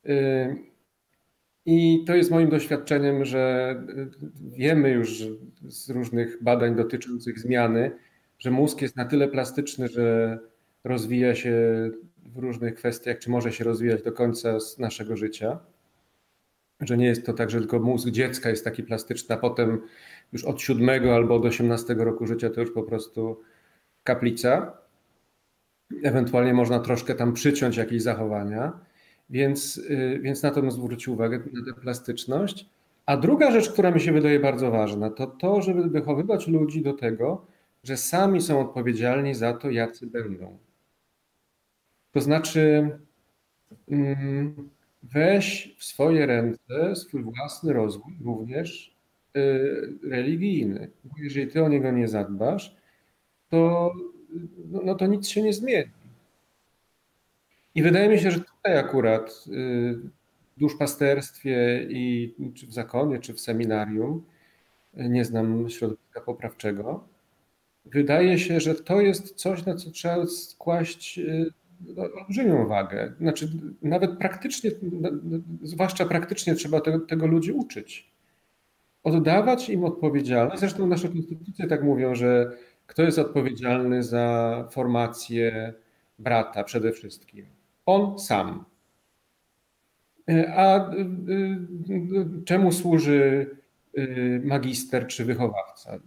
[0.05, 0.55] Y,
[1.65, 4.07] I to jest moim doświadczeniem, że y,
[4.57, 5.23] wiemy już
[5.67, 7.91] z różnych badań dotyczących zmiany,
[8.39, 10.39] że mózg jest na tyle plastyczny, że
[10.83, 11.53] rozwija się
[12.25, 15.59] w różnych kwestiach, czy może się rozwijać do końca naszego życia.
[16.81, 19.81] Że nie jest to tak, że tylko mózg dziecka jest taki plastyczny, a potem
[20.33, 23.41] już od siódmego albo od osiemnastego roku życia to już po prostu
[24.03, 24.77] kaplica.
[26.03, 28.79] Ewentualnie można troszkę tam przyciąć jakieś zachowania,
[29.29, 32.69] więc, y, więc na to zwrócił uwagę, na tę plastyczność.
[33.05, 36.93] A druga rzecz, która mi się wydaje bardzo ważna, to to, żeby wychowywać ludzi do
[36.93, 37.45] tego,
[37.83, 40.57] że sami są odpowiedzialni za to, jacy będą.
[42.11, 42.89] To znaczy,
[43.87, 44.69] mm,
[45.03, 48.95] weź w swoje ręce swój własny rozwój, również
[49.37, 50.89] y, religijny.
[51.03, 52.75] Bo jeżeli ty o niego nie zadbasz,
[53.49, 53.93] to
[54.71, 55.91] no, no to nic się nie zmieni.
[57.75, 59.45] I wydaje mi się, że tutaj akurat
[60.57, 64.23] w duszpasterstwie i czy w zakonie, czy w seminarium,
[64.93, 67.07] nie znam środowiska poprawczego,
[67.85, 71.19] wydaje się, że to jest coś, na co trzeba skłaść
[71.81, 73.13] no, olbrzymią wagę.
[73.21, 73.49] Znaczy,
[73.81, 74.71] nawet praktycznie,
[75.63, 78.11] zwłaszcza praktycznie trzeba tego, tego ludzi uczyć.
[79.03, 80.59] Oddawać im odpowiedzialność.
[80.59, 82.51] Zresztą nasze konstytucje tak mówią, że
[82.87, 85.73] kto jest odpowiedzialny za formację
[86.19, 87.45] brata przede wszystkim?
[87.85, 88.65] On sam.
[90.55, 93.47] A y, y, czemu służy
[93.97, 95.99] y, magister czy wychowawca?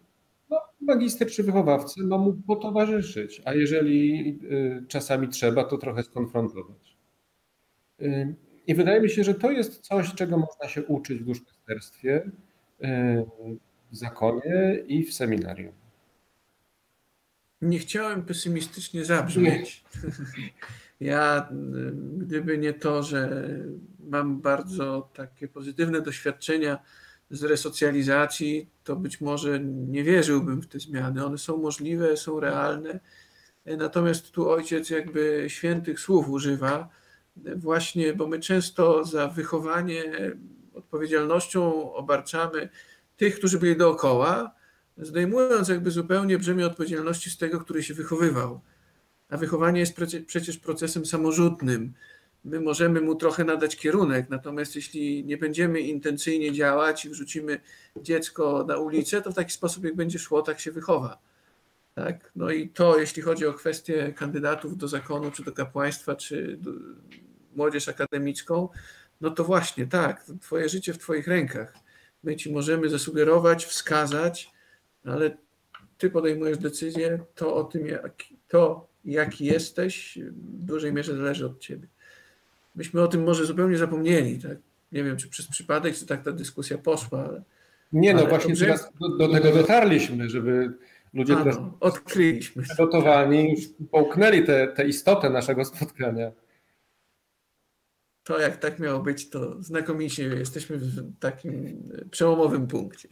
[0.82, 6.96] Magister czy wychowawca ma mu potowarzyszyć, a jeżeli y, czasami trzeba, to trochę skonfrontować.
[8.02, 8.34] Y,
[8.66, 12.28] I wydaje mi się, że to jest coś, czego można się uczyć w duszpasterstwie, y,
[13.90, 15.72] w zakonie i w seminarium.
[17.62, 19.84] Nie chciałem pesymistycznie zabrzmieć.
[21.00, 21.48] Ja,
[22.16, 23.48] gdyby nie to, że
[24.00, 26.78] mam bardzo takie pozytywne doświadczenia
[27.32, 31.26] z resocjalizacji, to być może nie wierzyłbym w te zmiany.
[31.26, 33.00] One są możliwe, są realne.
[33.66, 36.88] Natomiast tu ojciec jakby świętych słów używa,
[37.56, 40.04] właśnie, bo my często za wychowanie
[40.74, 42.68] odpowiedzialnością obarczamy
[43.16, 44.54] tych, którzy byli dookoła,
[44.96, 48.60] zdejmując jakby zupełnie brzemię odpowiedzialności z tego, który się wychowywał.
[49.28, 51.92] A wychowanie jest przecież procesem samorzutnym
[52.44, 57.60] my możemy mu trochę nadać kierunek, natomiast jeśli nie będziemy intencyjnie działać i wrzucimy
[57.96, 61.18] dziecko na ulicę, to w taki sposób, jak będzie szło, tak się wychowa.
[61.94, 62.32] Tak?
[62.36, 66.58] No i to, jeśli chodzi o kwestię kandydatów do zakonu, czy do kapłaństwa, czy
[67.56, 68.68] młodzież akademicką,
[69.20, 71.74] no to właśnie tak, twoje życie w twoich rękach.
[72.22, 74.50] My ci możemy zasugerować, wskazać,
[75.04, 75.36] ale
[75.98, 81.60] ty podejmujesz decyzję, to o tym, jak, to jaki jesteś, w dużej mierze zależy od
[81.60, 81.91] ciebie
[82.74, 84.38] myśmy o tym może zupełnie zapomnieli.
[84.38, 84.58] Tak?
[84.92, 87.42] Nie wiem, czy przez przypadek, czy tak ta dyskusja poszła, ale.
[87.92, 88.64] Nie, no ale właśnie dobrze...
[88.64, 90.72] teraz do, do, tego dotarliśmy, żeby
[91.14, 92.62] ludzie teraz odkryliśmy.
[92.62, 93.60] przygotowani już
[93.90, 94.44] połknęli
[94.76, 96.32] tę istotę naszego spotkania.
[98.24, 103.08] To jak tak miało być, to znakomicie jesteśmy w takim przełomowym punkcie.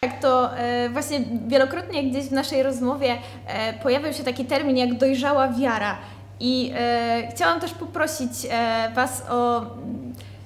[0.00, 4.98] Tak, to e, właśnie wielokrotnie gdzieś w naszej rozmowie e, pojawił się taki termin jak
[4.98, 5.98] dojrzała wiara.
[6.40, 9.62] I e, chciałam też poprosić e, Was o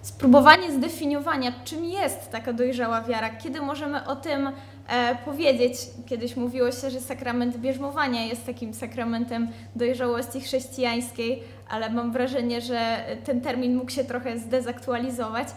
[0.03, 4.51] spróbowanie zdefiniowania, czym jest taka dojrzała wiara, kiedy możemy o tym
[4.89, 5.75] e, powiedzieć.
[6.07, 13.05] Kiedyś mówiło się, że sakrament bierzmowania jest takim sakramentem dojrzałości chrześcijańskiej, ale mam wrażenie, że
[13.25, 15.49] ten termin mógł się trochę zdezaktualizować.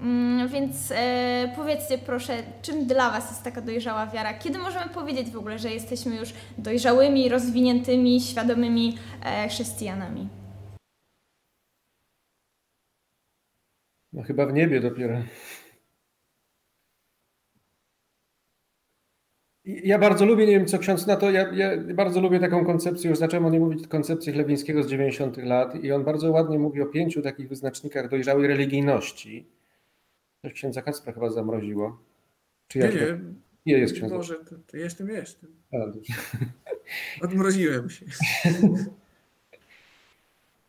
[0.00, 4.34] Mm, więc e, powiedzcie proszę, czym dla Was jest taka dojrzała wiara?
[4.34, 10.28] Kiedy możemy powiedzieć w ogóle, że jesteśmy już dojrzałymi, rozwiniętymi, świadomymi e, chrześcijanami?
[14.12, 15.22] No chyba w niebie dopiero.
[19.64, 23.10] Ja bardzo lubię, nie wiem co ksiądz na to, ja, ja, bardzo lubię taką koncepcję,
[23.10, 26.82] już zacząłem o niej mówić, koncepcję Chlewińskiego z 90 lat i on bardzo ładnie mówi
[26.82, 29.57] o pięciu takich wyznacznikach dojrzałej religijności
[30.42, 31.98] Coś księdza Kacpra chyba zamroziło.
[32.68, 33.18] Czy nie, nie.
[33.66, 34.12] Nie jest ksiądz.
[34.12, 35.50] Może, to, to jestem, jestem.
[35.72, 35.76] A,
[37.24, 38.06] Odmroziłem się.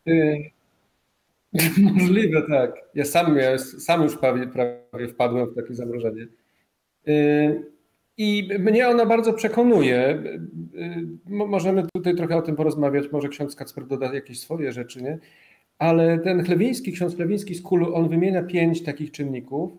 [0.08, 0.52] Y,
[1.94, 2.76] możliwe, tak.
[2.96, 6.28] Ja sam, ja sam już prawie, prawie wpadłem w takie zamrożenie.
[7.08, 7.64] Y,
[8.18, 10.24] I mnie ona bardzo przekonuje.
[10.76, 13.12] Y, możemy tutaj trochę o tym porozmawiać.
[13.12, 15.20] Może ksiądz Kacper doda jakieś swoje rzeczy, nie?
[15.80, 19.72] Ale ten Chlewiński, ksiądz Chlewiński z Kulu, on wymienia pięć takich czynników.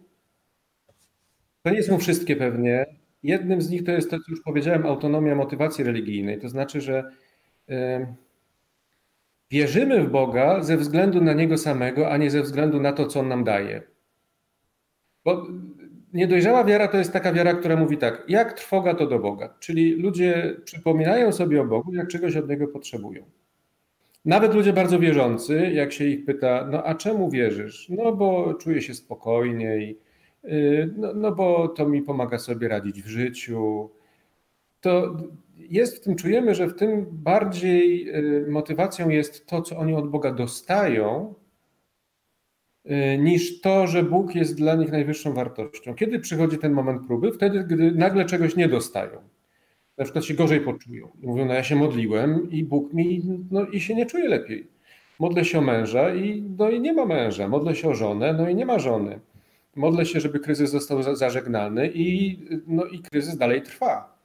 [1.63, 2.87] To nie są wszystkie pewnie.
[3.23, 6.39] Jednym z nich to jest to, co już powiedziałem, autonomia motywacji religijnej.
[6.41, 7.13] To znaczy, że
[9.51, 13.21] wierzymy w Boga ze względu na Niego samego, a nie ze względu na to, co
[13.21, 13.83] On nam daje.
[15.25, 15.47] Bo
[16.13, 19.55] niedojrzała wiara to jest taka wiara, która mówi tak, jak trwoga to do Boga.
[19.61, 23.25] Czyli ludzie przypominają sobie o Bogu, jak czegoś od Niego potrzebują.
[24.25, 27.89] Nawet ludzie bardzo wierzący, jak się ich pyta, no a czemu wierzysz?
[27.89, 29.99] No bo czuję się spokojniej,
[30.45, 33.91] y, no, no bo to mi pomaga sobie radzić w życiu.
[34.81, 35.17] To
[35.57, 40.11] jest w tym, czujemy, że w tym bardziej y, motywacją jest to, co oni od
[40.11, 41.35] Boga dostają,
[42.87, 45.95] y, niż to, że Bóg jest dla nich najwyższą wartością.
[45.95, 47.33] Kiedy przychodzi ten moment próby?
[47.33, 49.30] Wtedy, gdy nagle czegoś nie dostają
[50.01, 51.09] na przykład się gorzej poczują.
[51.23, 54.67] Mówią, no ja się modliłem i Bóg mi, no i się nie czuje lepiej.
[55.19, 57.49] Modlę się o męża i, no i nie ma męża.
[57.49, 59.21] Modlę się o żonę, no i nie ma żony.
[59.77, 64.17] Modlę się, żeby kryzys został zażegnany i, no i kryzys dalej trwa.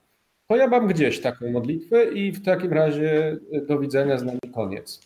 [0.48, 5.02] to ja mam gdzieś taką modlitwę i w takim razie do widzenia z nami koniec.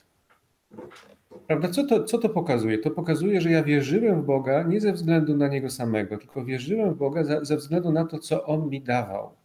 [1.48, 1.68] Prawda?
[1.68, 2.78] Co to, co to pokazuje?
[2.78, 6.94] To pokazuje, że ja wierzyłem w Boga nie ze względu na Niego samego, tylko wierzyłem
[6.94, 9.39] w Boga ze względu na to, co On mi dawał.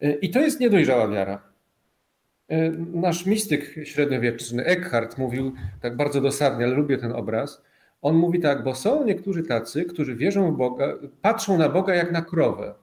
[0.00, 1.48] I to jest niedojrzała wiara.
[2.48, 7.62] E, nasz mistyk średniowieczny Eckhart mówił tak bardzo dosadnie, ale lubię ten obraz.
[8.02, 12.12] On mówi tak, bo są niektórzy tacy, którzy wierzą w Boga, patrzą na Boga jak
[12.12, 12.74] na krowę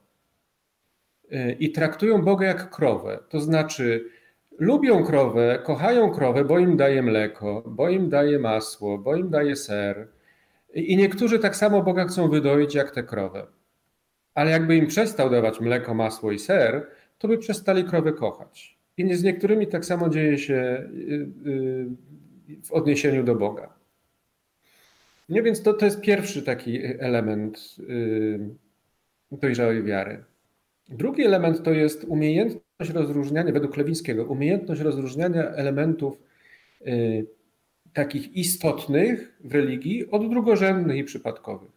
[1.32, 3.20] e, i traktują Boga jak krowę.
[3.30, 4.06] To znaczy,
[4.60, 9.56] lubią krowę, kochają krowę, bo im daje mleko, bo im daje masło, bo im daje
[9.56, 10.08] ser.
[10.74, 13.48] I niektórzy tak samo Boga chcą wydoić jak tę krowę.
[14.34, 16.88] Ale jakby im przestał dawać mleko, masło i ser,
[17.26, 18.78] to by przestali krowę kochać.
[18.98, 21.88] I z niektórymi tak samo dzieje się y, y,
[22.64, 23.74] w odniesieniu do Boga.
[25.30, 28.40] Nie, więc to, to jest pierwszy taki element y,
[29.32, 30.24] dojrzałej wiary.
[30.90, 36.18] Drugi element to jest umiejętność rozróżniania, według Lewińskiego, umiejętność rozróżniania elementów
[37.94, 41.72] takich istotnych w religii od drugorzędnych i przypadkowych.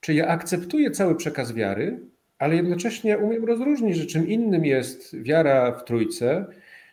[0.00, 2.00] Czy ja akceptuję cały przekaz wiary,
[2.38, 6.46] ale jednocześnie umiem rozróżnić, że czym innym jest wiara w Trójce,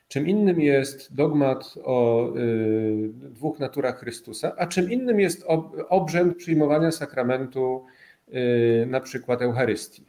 [0.07, 6.37] czym innym jest dogmat o y, dwóch naturach Chrystusa, a czym innym jest ob, obrzęd
[6.37, 7.85] przyjmowania sakramentu,
[8.27, 10.05] y, na przykład Eucharystii.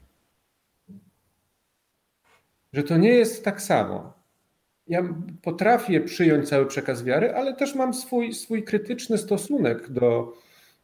[2.73, 4.13] Że to nie jest tak samo.
[4.89, 5.03] Ja
[5.43, 10.33] potrafię przyjąć cały przekaz wiary, ale też mam swój, swój krytyczny stosunek do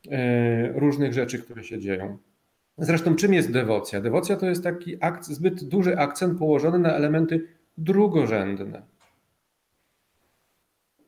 [0.06, 0.10] y,
[0.74, 2.18] różnych rzeczy, które się dzieją.
[2.80, 4.00] Zresztą czym jest dewocja?
[4.00, 7.46] Dewocja to jest taki akc, zbyt duży akcent położony na elementy
[7.78, 8.82] drugorzędne.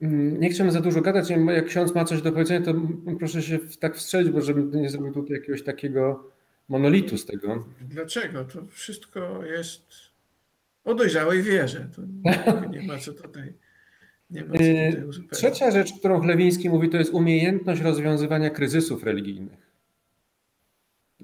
[0.03, 2.75] Mm, nie chciałbym za dużo gadać, jak ksiądz ma coś do powiedzenia, to
[3.19, 6.31] proszę się tak wstrzelić, bo żeby nie zrobił tutaj jakiegoś takiego
[6.69, 7.65] monolitu z tego.
[7.81, 8.45] Dlaczego?
[8.45, 9.83] To wszystko jest
[10.85, 11.89] o dojrzałej wierze.
[11.97, 12.03] To
[12.71, 13.53] nie ma co tutaj.
[14.31, 19.62] Nie ma co tutaj Trzecia rzecz, którą Chlewiński mówi, to jest umiejętność rozwiązywania kryzysów religijnych.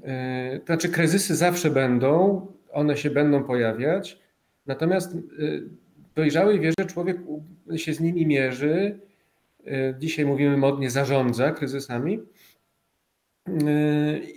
[0.09, 4.18] E, to znaczy, kryzysy zawsze będą, one się będą pojawiać,
[4.66, 5.18] natomiast e,
[6.14, 7.16] dojrzałej wierze człowiek
[7.76, 8.98] się z nimi mierzy.
[9.66, 12.22] E, dzisiaj mówimy modnie, zarządza kryzysami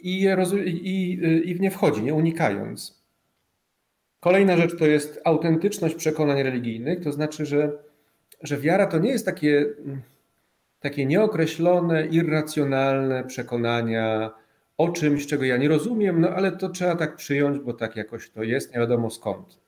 [0.04, 0.28] i,
[0.84, 1.20] i,
[1.50, 3.02] i w nie wchodzi, nie unikając.
[4.20, 7.72] Kolejna rzecz to jest autentyczność przekonań religijnych, to znaczy, że,
[8.44, 9.66] że wiara to nie jest takie,
[10.80, 14.32] takie nieokreślone, irracjonalne przekonania,
[14.82, 18.30] o czymś, czego ja nie rozumiem, no ale to trzeba tak przyjąć, bo tak jakoś
[18.30, 19.60] to jest, nie wiadomo skąd.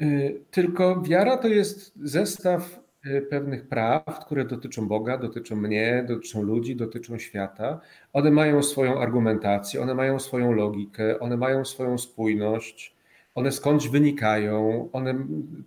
[0.00, 6.42] Y, tylko wiara to jest zestaw y, pewnych praw, które dotyczą Boga, dotyczą mnie, dotyczą
[6.42, 7.80] ludzi, dotyczą świata.
[8.12, 12.94] One mają swoją argumentację, one mają swoją logikę, one mają swoją spójność,
[13.34, 15.14] one skądś wynikają, one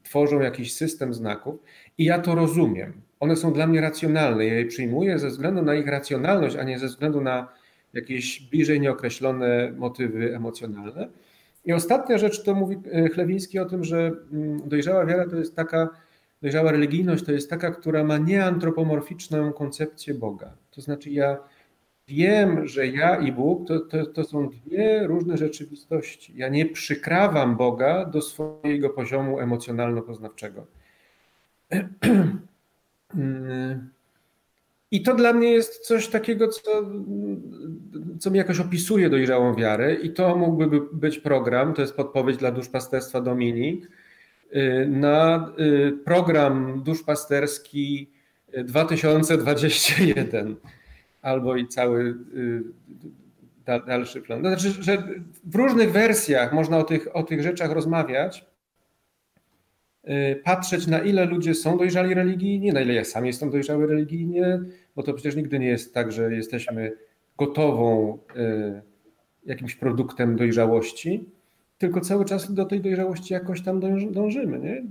[0.04, 1.56] tworzą jakiś system znaków
[1.97, 2.93] i ja to rozumiem.
[3.20, 4.45] One są dla mnie racjonalne.
[4.45, 7.62] Ja je przyjmuję ze względu na ich racjonalność, a nie ze względu na
[7.94, 11.10] jakieś bliżej nieokreślone motywy emocjonalne.
[11.66, 15.56] I ostatnia rzecz to mówi e, Chlewiński o tym, że mm, dojrzała wiara to jest
[15.56, 15.89] taka,
[16.41, 20.54] dojrzała religijność to jest taka, która ma nieantropomorficzną koncepcję Boga.
[20.72, 21.38] To znaczy ja
[22.08, 26.34] wiem, że ja i Bóg to, to, to są dwie różne rzeczywistości.
[26.36, 30.66] Ja nie przykrawam Boga do swojego poziomu emocjonalno-poznawczego.
[34.94, 36.62] I to dla mnie jest coś takiego, co,
[38.20, 42.52] co mi jakoś opisuje dojrzałą wiarę, i to mógłby być program, to jest podpowiedź dla
[42.52, 43.89] duszpasterstwa Dominik,
[44.56, 48.12] y, na y, program duszpasterski
[48.64, 50.56] 2021
[51.22, 52.64] albo i cały y,
[53.88, 54.39] dalszy plan.
[54.39, 55.04] Znaczy, że
[55.44, 58.46] w różnych wersjach można o tych, o tych rzeczach rozmawiać,
[60.44, 64.60] patrzeć na ile ludzie są dojrzali religijnie, na ile ja sam jestem dojrzały religijnie,
[64.96, 66.91] bo to przecież nigdy nie jest tak, że jesteśmy
[67.38, 68.82] gotową e,
[69.46, 71.30] jakimś produktem dojrzałości,
[71.78, 73.80] tylko cały czas do tej dojrzałości jakoś tam
[74.12, 74.60] dążymy.
[74.60, 74.84] Nie?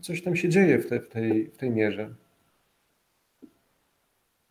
[0.00, 2.14] Coś tam się dzieje w, te, w, tej, w tej mierze.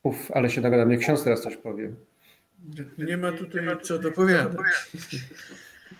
[0.03, 1.91] Uf, ale się nagadam, niech ksiądz teraz coś powie.
[2.97, 4.65] Nie ma tutaj co dopowiadać.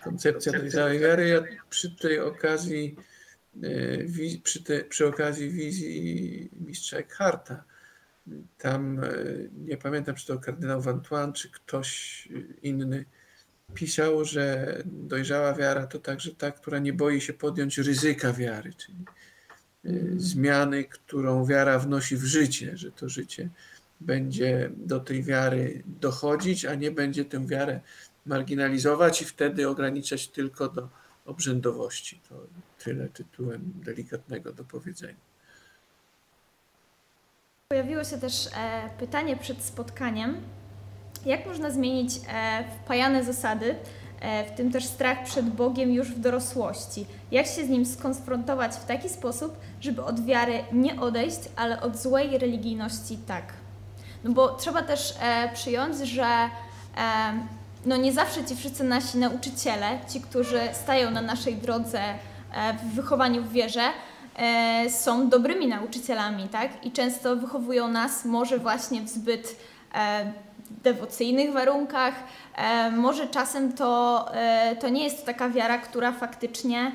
[0.04, 1.28] Koncepcja dojrzałej wiary.
[1.28, 2.96] Ja przy tej okazji,
[3.62, 7.64] e, przy, te, przy okazji wizji mistrza Eckharta,
[8.58, 9.08] tam e,
[9.66, 12.28] nie pamiętam, czy to kardynał Vantuan, czy ktoś
[12.62, 13.04] inny
[13.74, 18.98] pisał, że dojrzała wiara to także ta, która nie boi się podjąć ryzyka wiary, czyli
[19.84, 20.20] mm.
[20.20, 23.48] zmiany, którą wiara wnosi w życie, że to życie
[24.00, 27.80] będzie do tej wiary dochodzić, a nie będzie tę wiarę
[28.26, 30.88] marginalizować i wtedy ograniczać tylko do
[31.24, 32.20] obrzędowości.
[32.28, 32.46] To
[32.84, 35.35] tyle tytułem delikatnego do powiedzenia.
[37.68, 38.50] Pojawiło się też e,
[38.98, 40.40] pytanie przed spotkaniem,
[41.24, 43.74] jak można zmienić e, wpajane zasady,
[44.20, 47.06] e, w tym też strach przed Bogiem już w dorosłości?
[47.30, 51.96] Jak się z nim skonfrontować w taki sposób, żeby od wiary nie odejść, ale od
[51.96, 53.52] złej religijności tak?
[54.24, 56.48] No bo trzeba też e, przyjąć, że e,
[57.86, 62.18] no nie zawsze ci wszyscy nasi nauczyciele, ci, którzy stają na naszej drodze e,
[62.74, 63.90] w wychowaniu w wierze,
[64.88, 66.86] są dobrymi nauczycielami, tak?
[66.86, 69.56] I często wychowują nas może właśnie w zbyt
[69.94, 70.32] e,
[70.70, 72.14] dewocyjnych warunkach.
[72.56, 76.92] E, może czasem to, e, to nie jest taka wiara, która faktycznie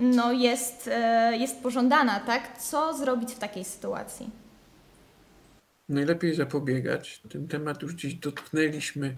[0.00, 2.58] no jest, e, jest pożądana, tak?
[2.58, 4.30] Co zrobić w takiej sytuacji?
[5.88, 7.22] Najlepiej zapobiegać.
[7.32, 9.16] Ten temat już dziś dotknęliśmy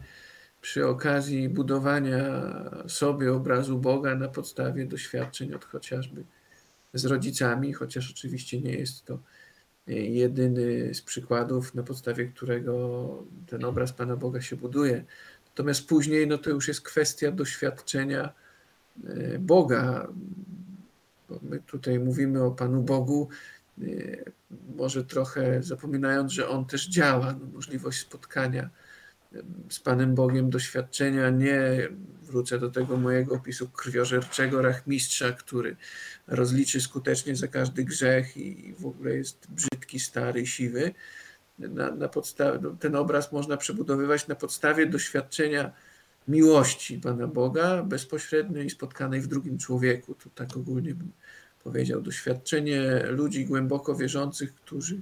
[0.61, 2.23] przy okazji budowania
[2.89, 6.25] sobie obrazu Boga na podstawie doświadczeń od chociażby
[6.95, 9.19] z rodzicami, chociaż oczywiście nie jest to
[9.87, 15.05] jedyny z przykładów, na podstawie którego ten obraz Pana Boga się buduje.
[15.47, 18.33] Natomiast później no to już jest kwestia doświadczenia
[19.05, 20.09] e, Boga.
[21.29, 23.29] Bo my tutaj mówimy o Panu Bogu,
[23.83, 23.85] e,
[24.77, 28.71] może trochę zapominając, że On też działa, no możliwość spotkania
[29.69, 31.89] z Panem Bogiem doświadczenia, nie
[32.23, 35.77] wrócę do tego mojego opisu krwiożerczego rachmistrza, który
[36.27, 40.95] rozliczy skutecznie za każdy grzech i w ogóle jest brzydki, stary, siwy.
[41.59, 42.09] Na, na
[42.63, 45.73] no, ten obraz można przebudowywać na podstawie doświadczenia
[46.29, 50.15] miłości Pana Boga, bezpośredniej spotkanej w drugim człowieku.
[50.15, 51.13] To tak ogólnie bym
[51.65, 52.01] powiedział.
[52.01, 55.01] Doświadczenie ludzi głęboko wierzących, którzy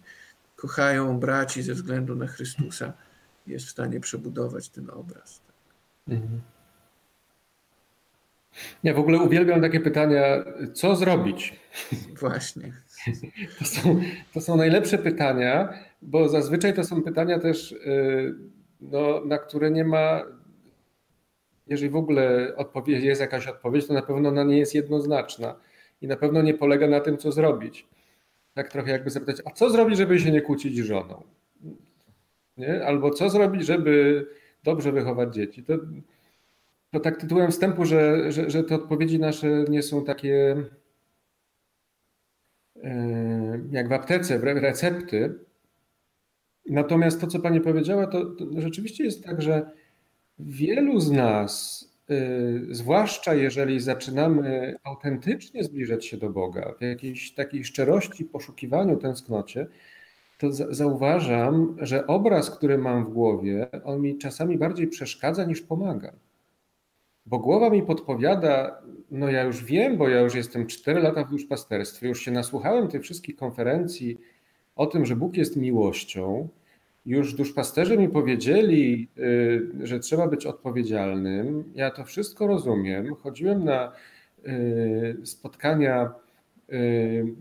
[0.56, 2.92] kochają braci ze względu na Chrystusa
[3.46, 5.40] jest w stanie przebudować ten obraz.
[6.08, 6.40] Mhm.
[8.82, 11.60] Ja w ogóle uwielbiam takie pytania, co zrobić?
[12.20, 12.72] Właśnie.
[13.58, 14.00] To są,
[14.34, 15.72] to są najlepsze pytania,
[16.02, 18.34] bo zazwyczaj to są pytania też, y,
[18.80, 20.22] no, na które nie ma,
[21.66, 25.56] jeżeli w ogóle odpowiedź, jest jakaś odpowiedź, to na pewno ona nie jest jednoznaczna
[26.02, 27.86] i na pewno nie polega na tym, co zrobić.
[28.54, 31.22] Tak trochę jakby zapytać, a co zrobić, żeby się nie kłócić z żoną?
[32.56, 32.86] Nie?
[32.86, 34.26] Albo co zrobić, żeby
[34.64, 35.62] dobrze wychować dzieci?
[35.62, 35.72] To,
[36.92, 40.56] to tak tytułem wstępu, że, że, że te odpowiedzi nasze nie są takie
[42.84, 45.34] e, jak w aptece, recepty.
[46.66, 49.70] Natomiast to, co Pani powiedziała, to, to rzeczywiście jest tak, że
[50.38, 57.64] wielu z nas, y, zwłaszcza jeżeli zaczynamy autentycznie zbliżać się do Boga, w jakiejś takiej
[57.64, 59.66] szczerości, poszukiwaniu, tęsknocie,
[60.38, 66.12] to zauważam, że obraz, który mam w głowie, on mi czasami bardziej przeszkadza niż pomaga.
[67.26, 71.30] Bo głowa mi podpowiada, no ja już wiem, bo ja już jestem 4 lata w
[71.30, 74.18] duszpasterstwie, już się nasłuchałem tych wszystkich konferencji
[74.76, 76.48] o tym, że Bóg jest miłością.
[77.06, 81.72] Już duszpasterze mi powiedzieli, y, że trzeba być odpowiedzialnym.
[81.74, 83.14] Ja to wszystko rozumiem.
[83.14, 83.92] Chodziłem na
[84.46, 86.12] y, spotkania
[86.72, 87.34] y,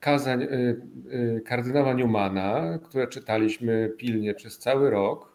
[0.00, 0.46] kazań
[1.44, 5.33] kardynała Newmana, które czytaliśmy pilnie przez cały rok.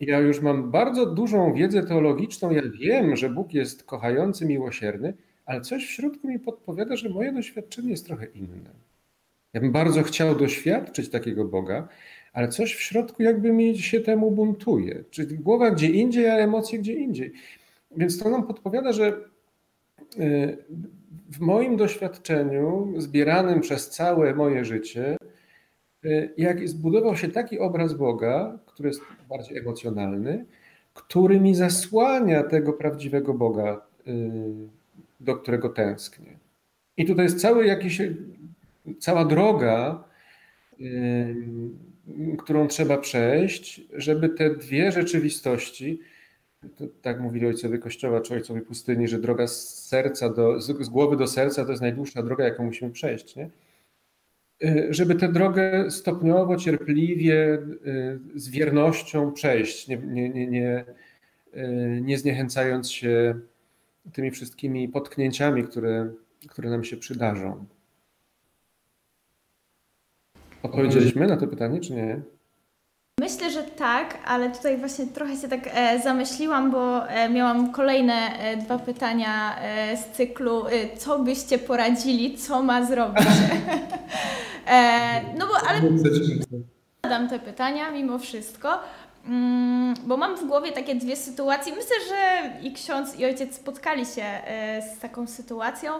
[0.00, 2.50] Ja już mam bardzo dużą wiedzę teologiczną.
[2.50, 5.14] Ja wiem, że Bóg jest kochający, miłosierny,
[5.46, 8.70] ale coś w środku mi podpowiada, że moje doświadczenie jest trochę inne.
[9.52, 11.88] Ja bym bardzo chciał doświadczyć takiego Boga,
[12.32, 15.04] ale coś w środku jakby mi się temu buntuje.
[15.10, 17.32] Czyli głowa gdzie indziej, a emocje gdzie indziej.
[17.96, 19.20] Więc to nam podpowiada, że
[20.18, 20.58] y,
[21.30, 25.16] w moim doświadczeniu, zbieranym przez całe moje życie,
[26.36, 30.46] jak zbudował się taki obraz Boga, który jest bardziej emocjonalny,
[30.94, 34.10] który mi zasłania tego prawdziwego Boga, y,
[35.20, 36.38] do którego tęsknię.
[36.96, 38.02] I tutaj jest cały jakiś,
[38.98, 40.04] cała droga,
[40.80, 41.34] y,
[42.38, 46.00] którą trzeba przejść, żeby te dwie rzeczywistości,
[47.02, 51.26] tak mówili ojcowie Kościoła czy ojcowie pustyni, że droga z serca do, z głowy do
[51.26, 53.36] serca to jest najdłuższa droga, jaką musimy przejść.
[53.36, 53.50] Nie?
[54.64, 60.84] Y, żeby tę drogę stopniowo, cierpliwie, y, z wiernością przejść, nie, nie, nie, nie,
[61.56, 63.40] y, nie zniechęcając się
[64.12, 66.12] tymi wszystkimi potknięciami, które,
[66.48, 67.66] które nam się przydarzą.
[70.62, 72.20] Odpowiedzieliśmy na to pytanie, czy nie?
[73.18, 78.38] Myślę, że tak, ale tutaj właśnie trochę się tak e, zamyśliłam, bo e, miałam kolejne
[78.38, 83.26] e, dwa pytania e, z cyklu, e, co byście poradzili, co ma zrobić.
[84.70, 85.80] E, no bo ale
[87.04, 88.78] zadam te pytania mimo wszystko.
[89.26, 91.72] Mm, bo mam w głowie takie dwie sytuacje.
[91.72, 94.24] Myślę, że i ksiądz, i ojciec spotkali się
[94.80, 95.92] z taką sytuacją,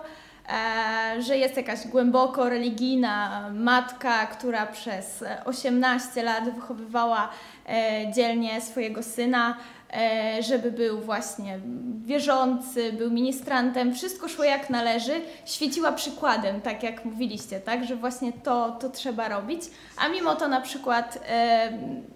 [1.18, 7.28] że jest jakaś głęboko religijna matka, która przez 18 lat wychowywała
[7.68, 9.56] e, dzielnie swojego syna
[9.92, 11.60] E, żeby był właśnie
[12.04, 15.12] wierzący, był ministrantem, wszystko szło jak należy,
[15.46, 19.62] świeciła przykładem, tak jak mówiliście, tak, że właśnie to, to trzeba robić,
[19.96, 21.72] a mimo to na przykład e,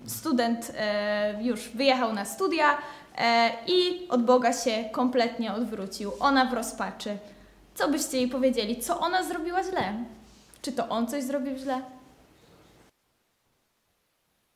[0.07, 2.79] student e, już wyjechał na studia
[3.67, 7.17] i od Boga się kompletnie odwrócił, ona w rozpaczy.
[7.75, 8.81] Co byście jej powiedzieli?
[8.81, 10.05] Co ona zrobiła źle?
[10.63, 11.83] Czy to on coś zrobił źle?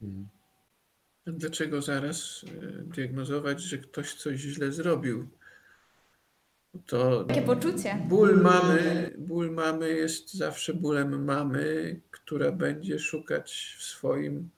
[0.01, 0.29] Hmm.
[1.27, 5.29] Dlaczego zaraz e, diagnozować, że ktoś coś źle zrobił?
[6.87, 7.99] To Takie poczucie.
[8.09, 14.51] Ból mamy, ból mamy jest zawsze bólem mamy, która będzie szukać w swoim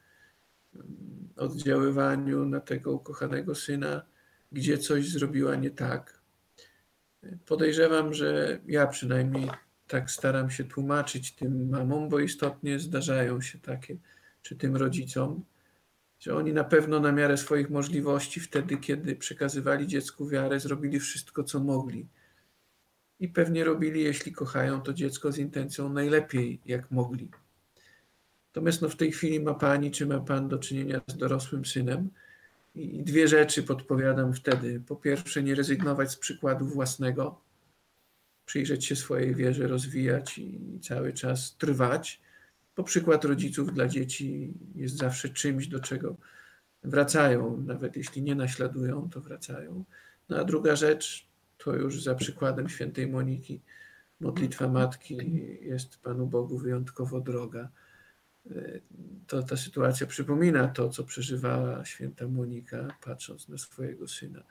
[0.74, 4.02] mm, oddziaływaniu na tego ukochanego syna,
[4.52, 6.17] gdzie coś zrobiła nie tak.
[7.46, 9.50] Podejrzewam, że ja przynajmniej
[9.86, 13.96] tak staram się tłumaczyć tym mamom, bo istotnie zdarzają się takie,
[14.42, 15.42] czy tym rodzicom
[16.18, 21.44] że oni na pewno na miarę swoich możliwości, wtedy kiedy przekazywali dziecku wiarę, zrobili wszystko,
[21.44, 22.06] co mogli.
[23.20, 27.30] I pewnie robili, jeśli kochają to dziecko z intencją najlepiej, jak mogli.
[28.48, 32.10] Natomiast no, w tej chwili ma pani, czy ma pan do czynienia z dorosłym synem.
[32.74, 34.80] I dwie rzeczy podpowiadam wtedy.
[34.86, 37.40] Po pierwsze, nie rezygnować z przykładu własnego,
[38.44, 42.20] przyjrzeć się swojej wierze, rozwijać i cały czas trwać
[42.78, 46.16] bo przykład rodziców dla dzieci jest zawsze czymś, do czego
[46.82, 49.84] wracają, nawet jeśli nie naśladują, to wracają.
[50.28, 53.60] No a druga rzecz, to już za przykładem świętej Moniki,
[54.20, 55.16] modlitwa matki
[55.60, 57.68] jest Panu Bogu wyjątkowo droga.
[59.26, 64.42] To ta sytuacja przypomina to, co przeżywała święta Monika, patrząc na swojego syna.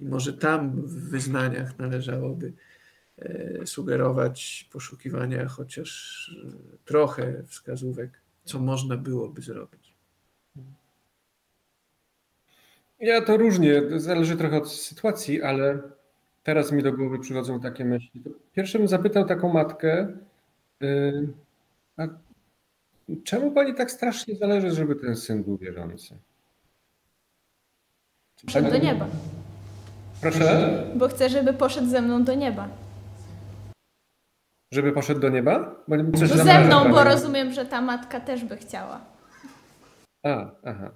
[0.00, 2.52] I może tam w wyznaniach należałoby
[3.18, 9.94] E, sugerować poszukiwania chociaż e, trochę wskazówek, co można byłoby zrobić.
[13.00, 15.82] Ja to różnie, zależy trochę od sytuacji, ale
[16.42, 18.22] teraz mi do głowy przychodzą takie myśli.
[18.54, 20.18] Pierwszy bym zapytał taką matkę,
[20.80, 21.28] yy,
[21.96, 22.08] a
[23.24, 26.18] czemu pani tak strasznie zależy, żeby ten syn był wierzący?
[28.44, 29.06] Poszedł do nieba.
[30.20, 30.84] Proszę?
[30.96, 32.68] Bo chcę, żeby poszedł ze mną do nieba.
[34.72, 35.74] Żeby poszedł do nieba?
[35.88, 39.00] Bo coś no ze mną, bo rozumiem, że ta matka też by chciała.
[40.22, 40.90] A, aha.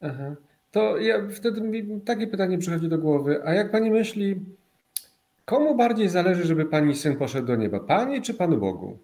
[0.00, 0.34] Aha.
[0.70, 3.42] To ja wtedy mi takie pytanie przychodzi do głowy.
[3.44, 4.40] A jak pani myśli,
[5.44, 7.80] komu bardziej zależy, żeby pani syn poszedł do nieba?
[7.80, 8.98] Pani czy Panu Bogu?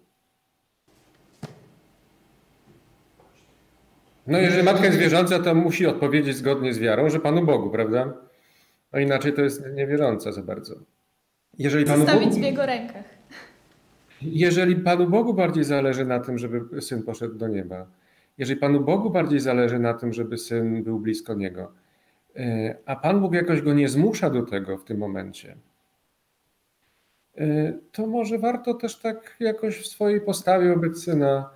[4.27, 8.13] No jeżeli matka jest wierząca, to musi odpowiedzieć zgodnie z wiarą, że Panu Bogu, prawda?
[8.93, 10.75] No inaczej to jest niewierząca za bardzo.
[11.57, 12.41] Jeżeli Panu Zostawić Bogu...
[12.41, 13.05] w jego rękach.
[14.21, 17.87] Jeżeli Panu Bogu bardziej zależy na tym, żeby syn poszedł do nieba,
[18.37, 21.71] jeżeli Panu Bogu bardziej zależy na tym, żeby syn był blisko niego,
[22.35, 25.55] e, a Pan Bóg jakoś go nie zmusza do tego w tym momencie,
[27.37, 31.49] e, to może warto też tak jakoś w swojej postawie wobec syna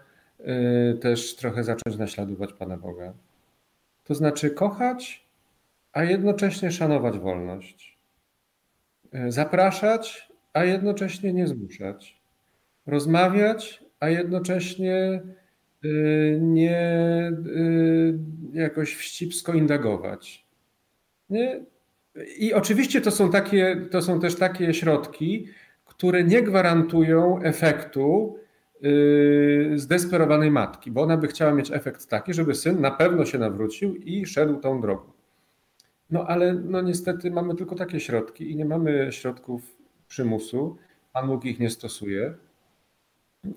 [1.02, 3.14] też trochę zacząć naśladować Pana Boga.
[4.04, 5.28] To znaczy kochać,
[5.94, 7.98] a jednocześnie szanować wolność.
[9.28, 12.26] Zapraszać, a jednocześnie nie zmuszać
[12.88, 15.22] rozmawiać, a jednocześnie
[15.86, 18.20] y, nie y,
[18.54, 20.46] jakoś wścibsko indagować.
[21.30, 21.64] Nie?
[22.38, 25.48] I oczywiście to są, takie, to są też takie środki,
[25.86, 28.45] które nie gwarantują efektu y,
[29.76, 33.96] zdesperowanej matki, bo ona by chciała mieć efekt taki, żeby syn na pewno się nawrócił
[33.96, 35.12] i szedł tą drogą.
[36.10, 40.78] No ale no niestety mamy tylko takie środki i nie mamy środków przymusu.
[41.14, 42.34] Pan Bóg ich nie stosuje.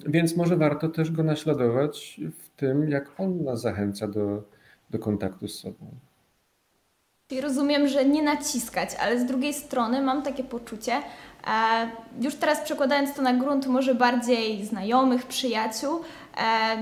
[0.06, 4.42] Więc może warto też go naśladować w tym, jak on nas zachęca do,
[4.90, 5.90] do kontaktu z sobą.
[7.42, 11.00] Rozumiem, że nie naciskać, ale z drugiej strony mam takie poczucie, e,
[12.20, 16.00] już teraz przekładając to na grunt może bardziej znajomych, przyjaciół,
[16.36, 16.76] e,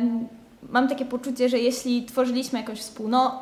[0.71, 2.79] mam takie poczucie, że jeśli tworzyliśmy jakąś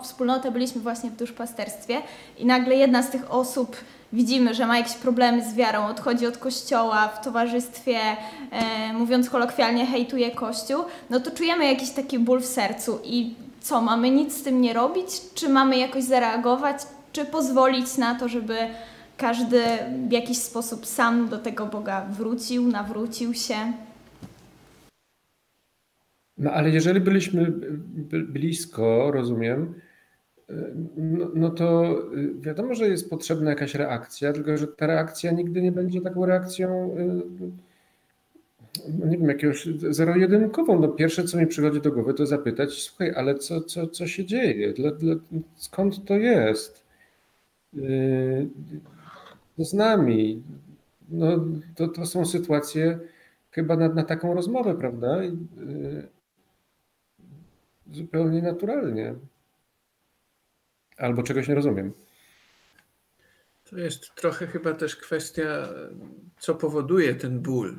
[0.02, 2.02] wspólnotę, byliśmy właśnie w duszpasterstwie
[2.38, 3.76] i nagle jedna z tych osób
[4.12, 7.98] widzimy, że ma jakieś problemy z wiarą, odchodzi od kościoła w towarzystwie,
[8.50, 13.34] e, mówiąc kolokwialnie, hejtuje kościół, no to czujemy jakiś taki ból w sercu i
[13.64, 15.06] co, mamy nic z tym nie robić?
[15.34, 16.76] Czy mamy jakoś zareagować?
[17.14, 18.56] Czy pozwolić na to, żeby
[19.16, 19.62] każdy
[20.08, 23.56] w jakiś sposób sam do tego Boga wrócił, nawrócił się?
[26.38, 27.52] No ale jeżeli byliśmy
[28.28, 29.74] blisko, rozumiem,
[30.96, 35.62] no, no, to y, wiadomo, że jest potrzebna jakaś reakcja, tylko że ta reakcja nigdy
[35.62, 36.96] nie będzie taką reakcją,
[38.98, 40.80] no nie wiem, jakiegoś zero-jedynkową.
[40.80, 44.24] No pierwsze, co mi przychodzi do głowy, to zapytać, słuchaj, ale co, co, co się
[44.24, 44.72] dzieje?
[44.72, 45.14] Dla, dla,
[45.56, 46.83] skąd to jest?
[49.58, 50.42] Z nami.
[51.08, 51.44] No,
[51.76, 52.98] to, to są sytuacje
[53.50, 55.20] chyba na, na taką rozmowę, prawda?
[57.92, 59.14] Zupełnie naturalnie.
[60.96, 61.92] Albo czegoś nie rozumiem.
[63.70, 65.68] To jest trochę chyba też kwestia,
[66.38, 67.78] co powoduje ten ból.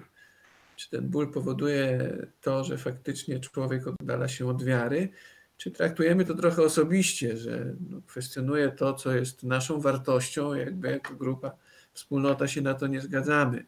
[0.76, 5.10] Czy ten ból powoduje to, że faktycznie człowiek oddala się od wiary,
[5.58, 11.16] czy traktujemy to trochę osobiście, że no, kwestionuje to, co jest naszą wartością, jakby jako
[11.16, 11.51] grupa,
[11.93, 13.66] wspólnota się na to nie zgadzamy.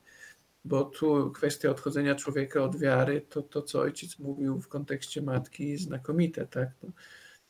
[0.65, 5.77] Bo tu kwestia odchodzenia człowieka od wiary, to to, co ojciec mówił w kontekście matki,
[5.77, 6.69] znakomite, tak?
[6.83, 6.89] No,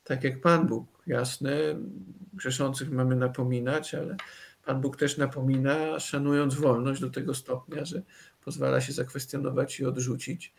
[0.03, 1.51] tak jak Pan Bóg, jasne,
[2.33, 4.17] grzeszących mamy napominać, ale
[4.65, 8.01] Pan Bóg też napomina, szanując wolność do tego stopnia, że
[8.41, 10.53] pozwala się zakwestionować i odrzucić.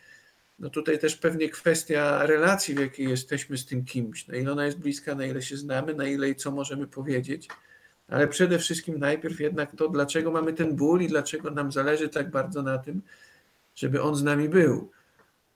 [0.59, 4.67] No tutaj też pewnie kwestia relacji, w jakiej jesteśmy z tym kimś, na ile ona
[4.67, 7.49] jest bliska, na ile się znamy, na ile i co możemy powiedzieć,
[8.09, 12.31] ale przede wszystkim najpierw jednak to, dlaczego mamy ten ból i dlaczego nam zależy tak
[12.31, 13.03] bardzo na tym,
[13.75, 14.91] żeby on z nami był.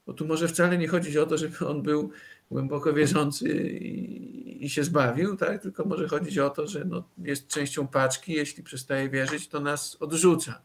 [0.06, 2.10] Bo tu może wcale nie chodzić o to, żeby on był
[2.50, 5.62] głęboko wierzący i, i, się zbawił, tak?
[5.62, 9.96] tylko może chodzić o to, że no, jest częścią paczki, jeśli przestaje wierzyć, to nas
[10.00, 10.62] odrzuca.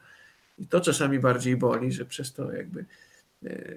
[0.58, 2.86] I to czasami bardziej boli, że przez to jakby
[3.44, 3.76] e,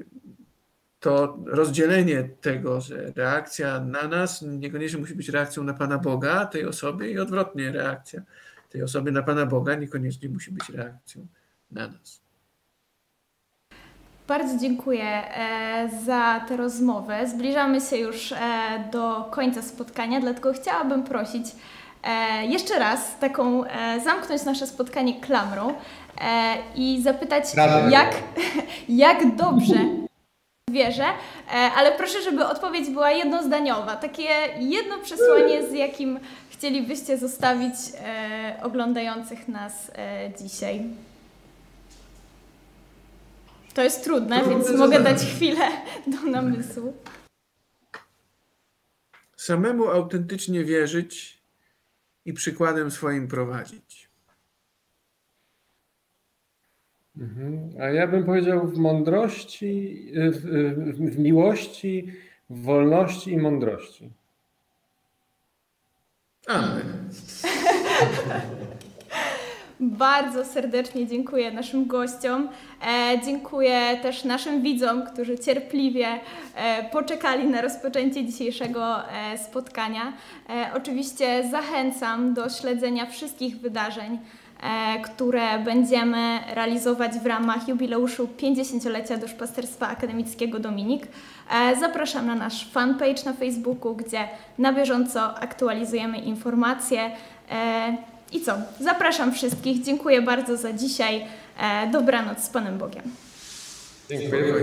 [1.01, 6.67] to rozdzielenie tego, że reakcja na nas niekoniecznie musi być reakcją na Pana Boga, tej
[6.67, 8.23] osoby i odwrotnie reakcja
[8.71, 11.27] tej osoby na Pana Boga niekoniecznie musi być reakcją
[11.71, 12.21] na nas.
[14.29, 17.27] Bardzo dziękuję e, za tę rozmowę.
[17.27, 18.39] Zbliżamy się już e,
[18.93, 21.47] do końca spotkania, dlatego chciałabym prosić
[22.03, 23.65] e, jeszcze raz taką
[24.05, 25.75] zamknąć nasze spotkanie klamrą
[26.75, 27.45] i zapytać,
[27.91, 28.15] jak,
[28.89, 29.75] jak dobrze
[30.73, 31.05] wierzę,
[31.77, 33.97] ale proszę, żeby odpowiedź była jednozdaniowa.
[33.97, 37.75] Takie jedno przesłanie, z jakim chcielibyście zostawić
[38.63, 39.91] oglądających nas
[40.43, 40.85] dzisiaj.
[43.75, 45.69] To jest trudne, Trudne więc mogę dać chwilę
[46.07, 46.97] do namysłu.
[49.37, 51.43] Samemu autentycznie wierzyć
[52.25, 54.11] i przykładem swoim prowadzić.
[57.10, 57.10] Mhm.
[57.81, 60.37] A ja bym powiedział w mądrości, w,
[60.97, 62.13] w, w miłości,
[62.51, 64.11] w wolności i mądrości.
[66.47, 66.83] Amen.
[69.81, 72.49] Bardzo serdecznie dziękuję naszym gościom.
[72.87, 76.07] E, dziękuję też naszym widzom, którzy cierpliwie
[76.55, 80.13] e, poczekali na rozpoczęcie dzisiejszego e, spotkania.
[80.49, 84.19] E, oczywiście zachęcam do śledzenia wszystkich wydarzeń,
[85.05, 91.07] które będziemy realizować w ramach jubileuszu 50-lecia duszpasterstwa akademickiego Dominik.
[91.51, 97.11] E, zapraszam na nasz fanpage na Facebooku, gdzie na bieżąco aktualizujemy informacje.
[98.33, 98.53] I co?
[98.81, 99.83] Zapraszam wszystkich.
[99.83, 101.25] Dziękuję bardzo za dzisiaj.
[101.61, 103.03] E, dobranoc z Panem Bogiem.
[104.11, 104.55] Dziękuję.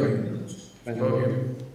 [0.86, 1.67] Dziękuję.